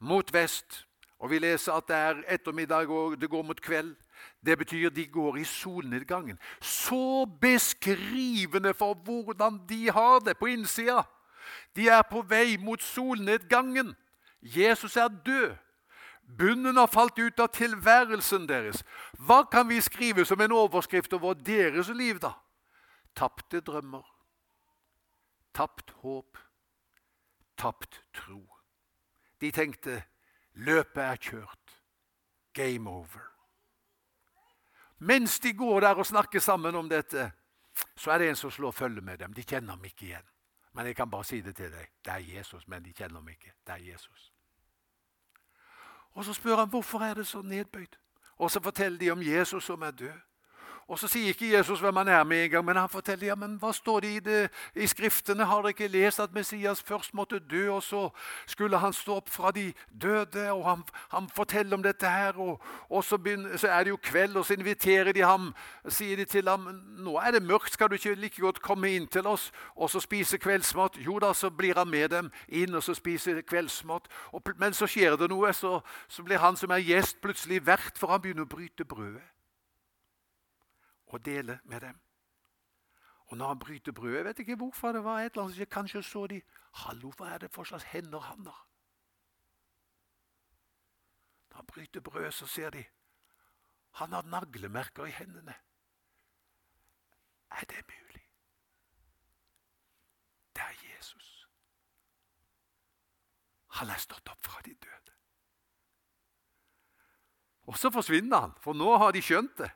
mot 0.00 0.32
vest, 0.32 0.86
og 1.18 1.30
vi 1.30 1.38
leser 1.38 1.72
at 1.72 1.88
det 1.88 1.96
er 1.96 2.22
ettermiddag 2.36 2.88
og 2.88 3.18
det 3.20 3.30
går 3.30 3.42
mot 3.42 3.60
kveld. 3.60 3.96
Det 4.46 4.58
betyr 4.58 4.88
de 4.90 5.06
går 5.06 5.36
i 5.36 5.44
solnedgangen. 5.44 6.38
Så 6.60 7.26
beskrivende 7.40 8.74
for 8.74 8.94
hvordan 8.94 9.60
de 9.68 9.90
har 9.90 10.18
det 10.18 10.38
på 10.38 10.46
innsida. 10.46 11.02
De 11.76 11.88
er 11.88 12.02
på 12.10 12.22
vei 12.22 12.56
mot 12.56 12.82
solnedgangen. 12.82 13.96
Jesus 14.42 14.96
er 14.96 15.08
død. 15.08 15.56
Bunnen 16.38 16.76
har 16.76 16.86
falt 16.86 17.18
ut 17.18 17.40
av 17.40 17.50
tilværelsen 17.56 18.46
deres. 18.48 18.84
Hva 19.18 19.42
kan 19.50 19.68
vi 19.68 19.80
skrive 19.82 20.24
som 20.24 20.40
en 20.40 20.52
overskrift 20.52 21.12
over 21.16 21.34
deres 21.34 21.88
liv, 21.96 22.20
da? 22.22 22.32
Tapte 23.16 23.60
drømmer, 23.60 24.06
tapt 25.54 25.90
håp, 26.04 26.38
tapt 27.58 28.02
tro. 28.14 28.44
De 29.40 29.50
tenkte 29.50 30.02
løpet 30.54 31.02
er 31.02 31.20
kjørt. 31.20 31.76
Game 32.52 32.90
over. 32.90 33.22
Mens 34.98 35.38
de 35.40 35.52
går 35.52 35.80
der 35.80 36.00
og 36.02 36.06
snakker 36.06 36.40
sammen 36.40 36.74
om 36.74 36.88
dette, 36.88 37.30
så 37.96 38.10
er 38.10 38.18
det 38.18 38.28
en 38.28 38.36
som 38.36 38.50
slår 38.50 38.74
følge 38.74 39.00
med 39.00 39.18
dem. 39.18 39.32
De 39.32 39.44
kjenner 39.46 39.78
ham 39.78 39.84
ikke 39.84 40.06
igjen. 40.10 40.26
Men 40.72 40.86
jeg 40.86 40.96
kan 40.96 41.10
bare 41.10 41.24
si 41.24 41.40
det 41.40 41.54
til 41.56 41.70
deg. 41.72 41.88
Det 42.04 42.12
er 42.12 42.26
Jesus, 42.36 42.66
men 42.68 42.84
de 42.84 42.92
kjenner 42.92 43.22
ham 43.22 43.28
ikke. 43.28 43.54
Det 43.66 43.74
er 43.74 43.86
Jesus. 43.92 44.32
Og 46.14 46.24
Så 46.24 46.32
spør 46.32 46.56
han 46.56 46.68
hvorfor 46.68 46.98
er 46.98 47.14
det 47.14 47.26
så 47.26 47.42
nedbøyd. 47.42 47.96
Og 48.36 48.50
så 48.50 48.62
forteller 48.62 48.98
de 48.98 49.10
om 49.10 49.22
Jesus 49.22 49.64
som 49.64 49.82
er 49.82 49.90
død. 49.90 50.29
Og 50.90 50.98
Så 50.98 51.06
sier 51.06 51.26
ikke 51.30 51.52
Jesus 51.56 51.80
hvem 51.80 51.96
han 51.96 52.08
er 52.08 52.24
med 52.24 52.44
en 52.44 52.50
gang, 52.50 52.64
men 52.64 52.76
han 52.76 52.88
forteller 52.90 53.26
ja, 53.26 53.34
men 53.38 53.52
hva 53.62 53.70
står 53.72 54.00
det 54.00 54.08
i, 54.10 54.20
det, 54.20 54.38
i 54.74 54.86
Skriftene. 54.90 55.44
Har 55.46 55.62
dere 55.62 55.70
ikke 55.70 55.86
lest 55.86 56.18
at 56.20 56.34
Messias 56.34 56.82
først 56.82 57.14
måtte 57.14 57.38
dø, 57.38 57.68
og 57.70 57.82
så 57.82 58.08
skulle 58.46 58.78
han 58.78 58.92
stå 58.92 59.20
opp 59.20 59.30
fra 59.30 59.52
de 59.54 59.68
døde? 60.02 60.50
og 60.50 60.64
Han, 60.64 60.82
han 61.12 61.28
forteller 61.30 61.76
om 61.76 61.86
dette 61.86 62.10
her, 62.10 62.34
og, 62.34 62.58
og 62.88 63.04
så, 63.04 63.18
begynner, 63.18 63.56
så, 63.56 63.68
er 63.68 63.84
det 63.84 63.94
jo 63.94 64.00
kveld, 64.02 64.36
og 64.36 64.44
så 64.44 64.58
inviterer 64.58 65.12
de 65.12 65.22
ham. 65.22 65.54
sier 65.88 66.16
de 66.16 66.24
til 66.24 66.48
ham 66.48 66.66
nå 66.98 67.16
er 67.22 67.38
det 67.38 67.42
mørkt, 67.42 67.72
skal 67.72 67.88
du 67.88 67.94
ikke 67.94 68.14
like 68.14 68.40
godt 68.42 68.62
komme 68.62 68.90
inn 68.90 69.06
til 69.06 69.26
oss 69.26 69.52
og 69.76 69.90
så 69.90 70.00
spise 70.00 70.38
kveldsmat? 70.38 70.98
Jo 71.06 71.18
da, 71.18 71.32
så 71.32 71.50
blir 71.50 71.78
han 71.78 71.88
med 71.88 72.08
dem 72.08 72.32
inn 72.48 72.74
og 72.74 72.82
så 72.82 72.94
spiser 72.94 73.40
kveldsmat. 73.40 74.10
Og, 74.32 74.42
men 74.58 74.74
så 74.74 74.90
skjer 74.90 75.14
det 75.16 75.30
noe, 75.30 75.52
så, 75.52 75.78
så 76.08 76.26
blir 76.26 76.42
han 76.42 76.56
som 76.56 76.70
er 76.70 76.82
gjest, 76.82 77.20
plutselig 77.22 77.66
vert, 77.66 77.94
for 77.94 78.10
han 78.10 78.22
begynner 78.22 78.42
å 78.42 78.56
bryte 78.58 78.84
brødet 78.84 79.29
og 81.14 81.24
dele 81.24 81.60
med 81.64 81.80
dem. 81.80 82.00
Og 83.30 83.36
når 83.36 83.48
han 83.48 83.58
bryter 83.58 83.92
brødet 83.92 84.16
Jeg 84.16 84.24
vet 84.24 84.38
ikke 84.38 84.56
hvorfor 84.56 84.92
det 84.92 85.04
var 85.04 85.20
et 85.20 85.32
eller 85.32 85.42
annet, 85.42 85.70
Kanskje 85.70 86.02
så 86.02 86.26
de 86.26 86.42
Hallo, 86.74 87.12
hva 87.16 87.34
er 87.34 87.38
det 87.38 87.50
for 87.54 87.64
slags 87.64 87.84
hender 87.84 88.20
han 88.20 88.46
har? 88.46 88.66
Når 91.50 91.56
han 91.56 91.66
bryter 91.66 92.00
brødet, 92.00 92.34
så 92.34 92.46
ser 92.46 92.70
de 92.70 92.84
han 93.90 94.12
har 94.12 94.22
naglemerker 94.22 95.04
i 95.04 95.10
hendene. 95.10 95.54
Er 97.50 97.64
det 97.64 97.84
mulig? 97.88 98.30
Det 100.54 100.62
er 100.62 100.96
Jesus. 100.96 101.48
Han 103.66 103.90
er 103.90 103.98
stått 103.98 104.28
opp 104.30 104.42
fra 104.42 104.62
de 104.64 104.74
døde. 104.74 105.16
Og 107.62 107.78
så 107.78 107.90
forsvinner 107.90 108.40
han, 108.40 108.54
for 108.62 108.72
nå 108.72 108.96
har 108.96 109.12
de 109.12 109.22
skjønt 109.22 109.58
det. 109.58 109.70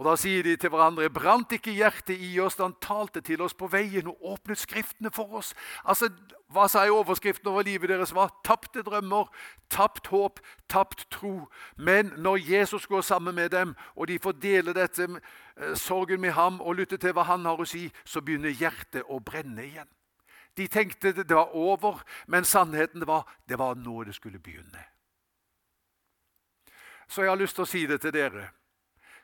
Og 0.00 0.06
Da 0.06 0.14
sier 0.16 0.42
de 0.42 0.54
til 0.56 0.70
hverandre 0.72 1.10
brant 1.12 1.50
ikke 1.52 1.74
hjertet 1.76 2.22
i 2.24 2.30
oss 2.40 2.54
da 2.56 2.64
han 2.64 2.76
talte 2.80 3.20
til 3.20 3.42
oss 3.44 3.52
på 3.52 3.66
veien 3.68 4.06
og 4.08 4.22
åpnet 4.32 4.56
Skriftene 4.56 5.10
for 5.12 5.34
oss. 5.36 5.52
Altså, 5.84 6.08
Hva 6.48 6.64
sa 6.68 6.86
jeg 6.86 6.94
overskriften 6.96 7.50
over 7.50 7.62
livet 7.62 7.90
deres? 7.90 8.14
var 8.14 8.32
Tapte 8.44 8.80
drømmer, 8.82 9.28
tapt 9.68 10.06
håp, 10.06 10.40
tapt 10.68 11.04
tro. 11.10 11.50
Men 11.76 12.14
når 12.16 12.36
Jesus 12.48 12.86
går 12.86 13.00
sammen 13.00 13.34
med 13.34 13.50
dem, 13.50 13.74
og 13.94 14.08
de 14.08 14.18
får 14.18 14.32
dele 14.32 14.72
dette 14.72 15.04
eh, 15.04 15.74
sorgen 15.74 16.20
med 16.20 16.32
ham 16.32 16.60
og 16.60 16.74
lytte 16.74 16.96
til 16.96 17.12
hva 17.12 17.22
han 17.28 17.44
har 17.44 17.60
å 17.60 17.66
si, 17.68 17.92
så 18.04 18.20
begynner 18.20 18.56
hjertet 18.56 19.04
å 19.04 19.20
brenne 19.20 19.62
igjen. 19.62 19.88
De 20.56 20.66
tenkte 20.66 21.12
det 21.12 21.28
var 21.28 21.52
over, 21.52 22.00
men 22.26 22.44
sannheten 22.44 23.04
var 23.06 23.28
det 23.48 23.58
var 23.58 23.76
nå 23.76 24.04
det 24.04 24.14
skulle 24.14 24.40
begynne. 24.40 24.80
Så 27.08 27.22
jeg 27.22 27.30
har 27.30 27.36
lyst 27.36 27.54
til 27.54 27.68
å 27.68 27.68
si 27.68 27.84
det 27.86 28.00
til 28.00 28.16
dere 28.16 28.48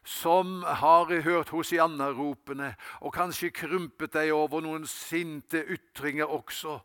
som 0.06 0.62
har 0.62 1.10
hørt 1.26 1.50
Hosianna-ropene 1.50 2.70
og 3.02 3.14
kanskje 3.16 3.50
krympet 3.50 4.14
deg 4.14 4.30
over 4.34 4.62
noen 4.62 4.86
sinte 4.86 5.64
ytringer 5.66 6.30
også. 6.30 6.78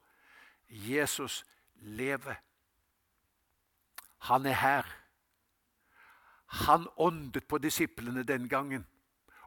Jesus 0.70 1.44
lever. 1.82 2.40
Han 4.26 4.46
er 4.46 4.58
her. 4.58 4.90
Han 6.66 6.88
åndet 6.98 7.48
på 7.48 7.62
disiplene 7.62 8.24
den 8.24 8.50
gangen. 8.50 8.88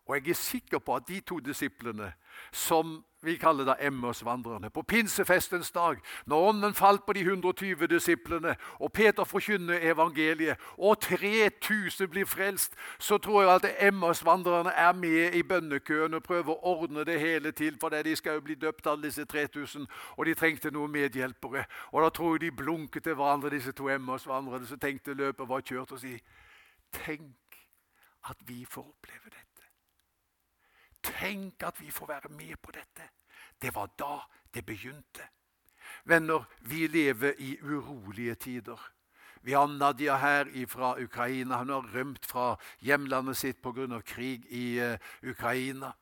Og 0.07 0.17
jeg 0.17 0.29
er 0.31 0.35
sikker 0.35 0.79
på 0.79 0.97
at 0.97 1.09
de 1.09 1.21
to 1.21 1.38
disiplene 1.38 2.12
som 2.53 3.05
vi 3.25 3.37
kaller 3.37 3.64
det 3.64 3.77
Emmausvandrerne. 3.81 4.71
På 4.71 4.83
pinsefestens 4.83 5.71
dag, 5.71 5.97
når 6.27 6.49
ånden 6.49 6.75
falt 6.75 7.07
på 7.07 7.12
de 7.12 7.21
120 7.21 7.87
disiplene, 7.87 8.57
og 8.81 8.93
Peter 8.93 9.25
forkynner 9.25 9.79
evangeliet, 9.83 10.57
og 10.79 11.01
3000 11.01 12.09
blir 12.09 12.25
frelst, 12.25 12.75
så 12.99 13.19
tror 13.19 13.43
jeg 13.43 13.55
at 13.55 13.88
Emmaus-vandrerne 13.88 14.71
er 14.71 14.93
med 14.93 15.35
i 15.35 15.43
bønnekøen 15.43 16.14
og 16.14 16.23
prøver 16.23 16.53
å 16.53 16.75
ordne 16.75 17.05
det 17.05 17.21
hele 17.21 17.53
til, 17.53 17.79
for 17.81 17.88
de 17.88 18.17
skal 18.17 18.35
jo 18.35 18.40
bli 18.40 18.55
døpt, 18.55 18.87
alle 18.87 19.03
disse 19.03 19.25
3000, 19.25 19.87
og 20.17 20.27
de 20.27 20.35
trengte 20.35 20.71
noen 20.71 20.93
medhjelpere. 20.93 21.64
Og 21.93 22.03
da 22.03 22.09
tror 22.09 22.35
jeg 22.35 22.40
de 22.40 22.57
blunket 22.57 23.03
til 23.05 23.14
hverandre, 23.14 23.51
disse 23.51 23.73
to 23.73 23.88
Emmaus-vandrerne, 23.88 24.67
som 24.67 24.79
tenkte 24.79 25.14
løpet 25.14 25.49
var 25.49 25.64
kjørt, 25.64 25.93
og 25.93 26.01
si 26.01 26.19
Tenk 26.95 27.57
at 28.31 28.37
vi 28.47 28.64
får 28.64 28.83
oppleve 28.83 29.31
det. 29.31 29.44
Tenk 31.05 31.62
at 31.62 31.81
vi 31.81 31.90
får 31.93 32.09
være 32.09 32.33
med 32.33 32.57
på 32.62 32.73
dette. 32.73 33.11
Det 33.61 33.75
var 33.75 33.93
da 33.99 34.19
det 34.55 34.64
begynte. 34.67 35.29
Venner, 36.05 36.45
vi 36.61 36.87
lever 36.87 37.33
i 37.38 37.59
urolige 37.62 38.35
tider. 38.35 38.81
Vi 39.43 39.53
har 39.53 39.67
Nadia 39.67 40.17
her 40.17 40.49
fra 40.69 40.95
Ukraina. 41.03 41.59
Hun 41.59 41.69
har 41.69 41.90
rømt 41.95 42.27
fra 42.27 42.57
hjemlandet 42.81 43.37
sitt 43.37 43.61
pga. 43.62 44.01
krig 44.01 44.47
i 44.49 44.81
uh, 44.81 44.97
Ukraina. 45.23 45.93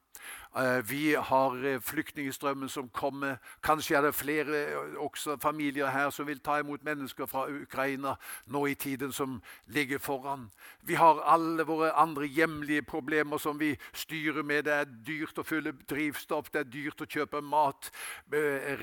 Eh, 0.56 0.90
vi 0.90 1.14
har 1.14 1.64
eh, 1.64 1.80
flyktningstrømmen 1.80 2.68
som 2.68 2.88
kommer. 2.88 3.36
Kanskje 3.64 3.96
er 3.96 4.02
det 4.04 4.14
flere 4.14 4.58
eh, 4.72 4.96
også 5.00 5.38
familier 5.40 5.88
her 5.88 6.10
som 6.12 6.26
vil 6.28 6.42
ta 6.44 6.58
imot 6.60 6.84
mennesker 6.84 7.26
fra 7.26 7.46
Ukraina 7.48 8.12
nå 8.52 8.66
i 8.68 8.74
tiden 8.74 9.12
som 9.12 9.38
ligger 9.66 9.98
foran. 9.98 10.50
Vi 10.82 10.94
har 11.00 11.22
alle 11.24 11.64
våre 11.64 11.92
andre 11.96 12.28
hjemlige 12.28 12.82
problemer 12.82 13.38
som 13.38 13.60
vi 13.60 13.70
styrer 13.94 14.42
med. 14.42 14.66
Det 14.68 14.74
er 14.74 14.92
dyrt 15.06 15.40
å 15.40 15.46
fylle 15.46 15.72
drivstoff, 15.88 16.52
det 16.52 16.60
er 16.60 16.68
dyrt 16.68 17.00
å 17.00 17.08
kjøpe 17.08 17.40
mat. 17.40 17.88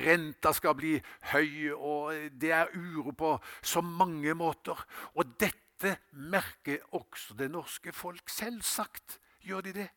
Renta 0.02 0.54
skal 0.58 0.73
bli 0.73 0.95
høy, 1.36 1.69
og 1.78 2.34
det 2.41 2.52
er 2.52 2.73
uro 2.73 3.13
på 3.13 3.36
så 3.62 3.86
mange 3.86 4.34
måter. 4.34 4.82
Og 5.13 5.38
dette 5.38 5.99
merker 6.12 6.82
også 6.97 7.38
det 7.38 7.52
norske 7.54 7.93
folk. 7.93 8.25
Selvsagt 8.25 9.19
gjør 9.45 9.69
de 9.69 9.78
det. 9.84 9.89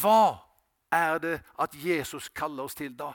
Hva 0.00 0.53
er 0.94 1.18
det 1.18 1.34
at 1.60 1.74
Jesus 1.74 2.28
kaller 2.28 2.68
oss 2.68 2.78
til 2.78 2.94
da? 2.98 3.12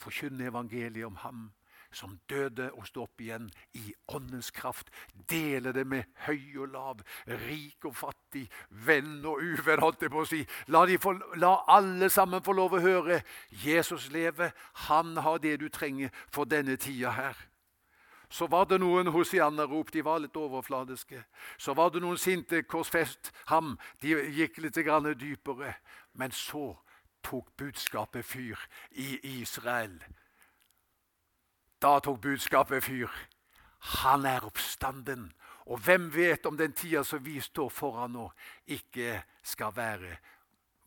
Forkynne 0.00 0.48
evangeliet 0.48 1.06
om 1.06 1.16
ham 1.24 1.48
som 1.92 2.18
døde 2.30 2.70
og 2.72 2.86
sto 2.86 3.04
opp 3.04 3.20
igjen 3.22 3.48
i 3.74 3.92
åndens 4.14 4.50
kraft. 4.54 4.90
Dele 5.30 5.72
det 5.74 5.86
med 5.86 6.06
høy 6.26 6.60
og 6.62 6.68
lav, 6.74 7.02
rik 7.46 7.84
og 7.88 7.96
fattig, 7.96 8.46
venn 8.86 9.24
og 9.26 9.42
uvenn, 9.42 9.82
holdt 9.82 10.06
jeg 10.06 10.14
på 10.14 10.22
å 10.22 10.28
si. 10.28 10.40
La, 10.70 10.84
få, 11.02 11.16
la, 11.42 11.56
alle 11.66 12.10
sammen 12.10 12.44
få 12.46 12.54
lov 12.56 12.78
å 12.78 12.84
høre. 12.84 13.20
Jesus 13.50 14.10
lever. 14.14 14.54
Han 14.86 15.16
har 15.16 15.42
det 15.42 15.58
du 15.60 15.68
trenger 15.68 16.14
for 16.30 16.48
denne 16.48 16.78
tida 16.80 17.14
her. 17.16 17.49
Så 18.30 18.46
var 18.46 18.68
det 18.70 18.78
noen 18.78 19.10
hosiannerrop, 19.10 19.90
de 19.92 20.04
var 20.06 20.20
litt 20.22 20.36
overfladiske. 20.38 21.24
Så 21.58 21.74
var 21.74 21.90
det 21.90 22.02
noen 22.04 22.18
sinte 22.18 22.62
korsfest 22.62 23.32
ham, 23.50 23.74
de 24.00 24.14
gikk 24.36 24.60
litt 24.62 24.78
dypere. 25.18 25.74
Men 26.12 26.30
så 26.30 26.76
tok 27.22 27.50
budskapet 27.56 28.24
fyr 28.24 28.58
i 28.90 29.18
Israel. 29.40 29.98
Da 31.82 31.98
tok 31.98 32.20
budskapet 32.20 32.84
fyr. 32.84 33.10
Han 34.02 34.24
er 34.24 34.44
oppstanden. 34.44 35.32
Og 35.66 35.78
hvem 35.78 36.10
vet 36.14 36.46
om 36.46 36.56
den 36.56 36.72
tida 36.72 37.04
som 37.04 37.24
vi 37.24 37.40
står 37.40 37.68
foran 37.68 38.12
nå, 38.12 38.30
ikke 38.66 39.22
skal 39.42 39.72
være 39.76 40.18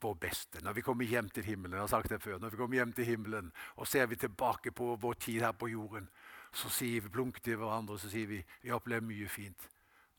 vår 0.03 0.15
beste. 0.19 0.61
Når 0.63 0.73
vi 0.73 0.81
kommer 0.81 1.05
hjem 1.05 1.29
til 1.29 1.43
himmelen, 1.43 1.73
jeg 1.73 1.81
har 1.81 1.87
sagt 1.87 2.09
det 2.09 2.21
før, 2.21 2.39
når 2.39 2.49
vi 2.49 2.57
kommer 2.57 2.75
hjem 2.75 2.93
til 2.93 3.05
himmelen 3.05 3.51
og 3.75 3.87
ser 3.87 4.05
vi 4.05 4.15
tilbake 4.15 4.71
på 4.71 4.95
vår 5.01 5.13
tid 5.13 5.41
her 5.41 5.51
på 5.51 5.67
jorden, 5.71 6.09
så 6.53 6.69
sier 6.69 7.01
vi 7.01 7.09
plunk 7.09 7.41
til 7.43 7.57
hverandre 7.57 7.97
så 7.99 8.09
sier 8.09 8.27
vi 8.29 8.43
vi 8.61 8.71
opplever 8.71 9.05
mye 9.07 9.29
fint. 9.29 9.69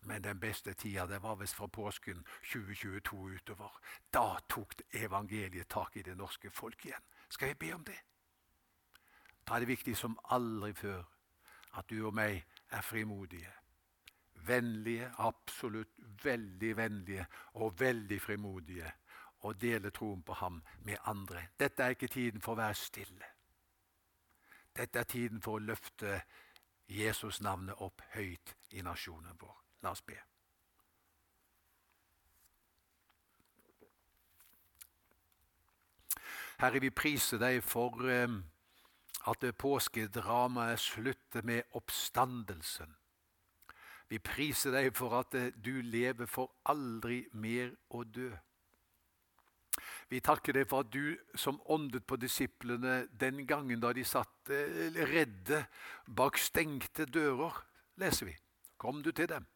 Men 0.04 0.24
den 0.24 0.40
beste 0.40 0.74
tida 0.74 1.06
det 1.06 1.22
var 1.22 1.38
visst 1.40 1.56
fra 1.56 1.66
påsken 1.66 2.24
2022 2.52 3.16
utover. 3.36 3.78
Da 4.12 4.38
tok 4.48 4.74
evangeliet 4.92 5.68
tak 5.68 5.96
i 5.96 6.02
det 6.02 6.16
norske 6.16 6.50
folk 6.50 6.84
igjen. 6.84 7.06
Skal 7.28 7.48
jeg 7.48 7.58
be 7.58 7.72
om 7.74 7.84
det? 7.84 8.00
Da 9.48 9.54
er 9.54 9.64
det 9.64 9.68
viktig 9.68 9.96
som 9.96 10.18
aldri 10.30 10.72
før 10.72 11.04
at 11.78 11.88
du 11.90 12.06
og 12.06 12.14
meg 12.14 12.44
er 12.70 12.82
frimodige. 12.82 13.52
Vennlige, 14.46 15.10
absolutt 15.18 15.96
veldig 16.24 16.76
vennlige 16.76 17.26
og 17.54 17.80
veldig 17.80 18.20
frimodige. 18.20 18.92
Og 19.44 19.60
dele 19.60 19.90
troen 19.90 20.22
på 20.22 20.32
ham 20.32 20.62
med 20.84 20.96
andre. 21.04 21.46
Dette 21.60 21.82
er 21.82 21.96
ikke 21.96 22.08
tiden 22.08 22.40
for 22.40 22.52
å 22.52 22.60
være 22.60 22.74
stille. 22.74 23.33
Dette 24.76 24.98
er 24.98 25.08
tiden 25.08 25.42
for 25.42 25.58
å 25.58 25.64
løfte 25.64 26.20
Jesus-navnet 26.90 27.80
opp 27.84 28.02
høyt 28.14 28.54
i 28.74 28.82
nasjonen 28.82 29.36
vår. 29.40 29.54
La 29.84 29.92
oss 29.94 30.02
be. 30.02 30.18
Herre, 36.58 36.80
vi 36.80 36.90
priser 36.94 37.40
deg 37.42 37.62
for 37.66 38.04
eh, 38.08 38.28
at 39.30 39.46
påskedramaet 39.58 40.80
slutter 40.80 41.42
med 41.42 41.62
oppstandelsen. 41.74 42.94
Vi 44.08 44.18
priser 44.18 44.74
deg 44.74 44.92
for 44.96 45.16
at 45.18 45.34
du 45.64 45.80
lever 45.82 46.28
for 46.30 46.52
aldri 46.70 47.24
mer 47.32 47.72
å 47.90 48.04
dø. 48.04 48.30
Vi 50.10 50.20
takker 50.20 50.56
deg 50.56 50.68
for 50.68 50.84
at 50.84 50.92
du 50.92 51.16
som 51.38 51.60
åndet 51.72 52.06
på 52.06 52.18
disiplene 52.20 53.04
den 53.20 53.46
gangen 53.48 53.80
da 53.82 53.92
de 53.96 54.04
satt 54.04 54.52
eh, 54.52 54.92
redde 55.10 55.64
bak 56.06 56.38
stengte 56.38 57.06
dører, 57.06 57.64
leser 58.00 58.32
vi. 58.32 58.36
Kom 58.78 59.02
du 59.02 59.12
til 59.12 59.28
dem. 59.30 59.46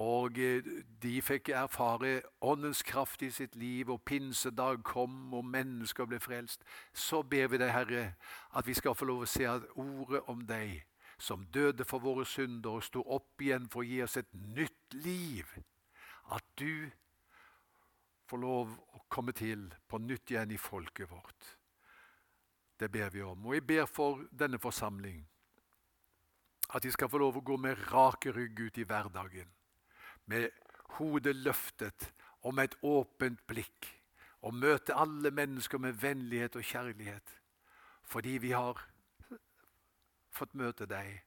Og 0.00 0.38
eh, 0.38 0.66
de 1.02 1.22
fikk 1.22 1.50
erfare 1.54 2.20
åndens 2.40 2.82
kraft 2.82 3.22
i 3.22 3.30
sitt 3.30 3.56
liv, 3.56 3.90
og 3.90 4.02
pinsedag 4.02 4.82
kom, 4.84 5.34
og 5.34 5.44
mennesker 5.44 6.08
ble 6.08 6.20
frelst. 6.20 6.64
Så 6.94 7.22
ber 7.22 7.50
vi 7.52 7.60
deg, 7.60 7.72
Herre, 7.74 8.04
at 8.56 8.66
vi 8.66 8.74
skal 8.74 8.94
få 8.94 9.10
lov 9.10 9.26
å 9.26 9.30
se 9.30 9.48
at 9.48 9.66
ordet 9.76 10.22
om 10.26 10.46
deg, 10.48 10.82
som 11.20 11.44
døde 11.52 11.84
for 11.84 12.00
våre 12.00 12.24
synder 12.24 12.78
og 12.78 12.86
sto 12.86 13.02
opp 13.04 13.42
igjen 13.44 13.68
for 13.68 13.84
å 13.84 13.90
gi 13.90 14.00
oss 14.02 14.16
et 14.16 14.30
nytt 14.32 14.96
liv, 15.04 15.44
at 16.32 16.46
du 16.56 16.88
får 18.30 18.42
lov 18.42 18.74
å 18.94 19.02
komme 19.10 19.34
til 19.36 19.66
på 19.90 19.98
nytt 19.98 20.30
igjen 20.30 20.54
i 20.54 20.60
folket 20.60 21.10
vårt. 21.10 21.54
Det 22.78 22.88
ber 22.88 23.10
vi 23.12 23.22
om. 23.26 23.46
Og 23.46 23.56
jeg 23.56 23.66
ber 23.66 23.88
for 23.90 24.22
denne 24.30 24.60
forsamling 24.62 25.24
at 26.70 26.84
de 26.84 26.92
skal 26.94 27.10
få 27.10 27.18
lov 27.18 27.40
å 27.40 27.44
gå 27.44 27.56
med 27.58 27.80
rake 27.90 28.32
rygg 28.32 28.60
ut 28.68 28.78
i 28.78 28.86
hverdagen 28.86 29.50
med 30.30 30.50
hodet 30.98 31.34
løftet 31.36 32.12
og 32.46 32.54
med 32.54 32.70
et 32.70 32.76
åpent 32.86 33.40
blikk, 33.50 33.88
og 34.40 34.54
møte 34.56 34.96
alle 34.96 35.32
mennesker 35.34 35.78
med 35.82 35.98
vennlighet 36.00 36.56
og 36.56 36.64
kjærlighet, 36.64 37.34
fordi 38.08 38.38
vi 38.40 38.54
har 38.56 38.78
fått 40.32 40.54
møte 40.56 40.86
deg 40.88 41.18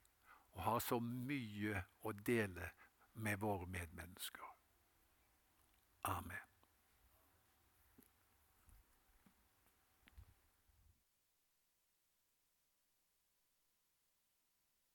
og 0.55 0.63
har 0.65 0.79
så 0.81 0.97
mye 1.03 1.83
å 2.01 2.15
dele 2.25 2.71
med 3.13 3.37
våre 3.43 3.69
medmennesker. 3.69 4.49
Amen. 6.09 6.52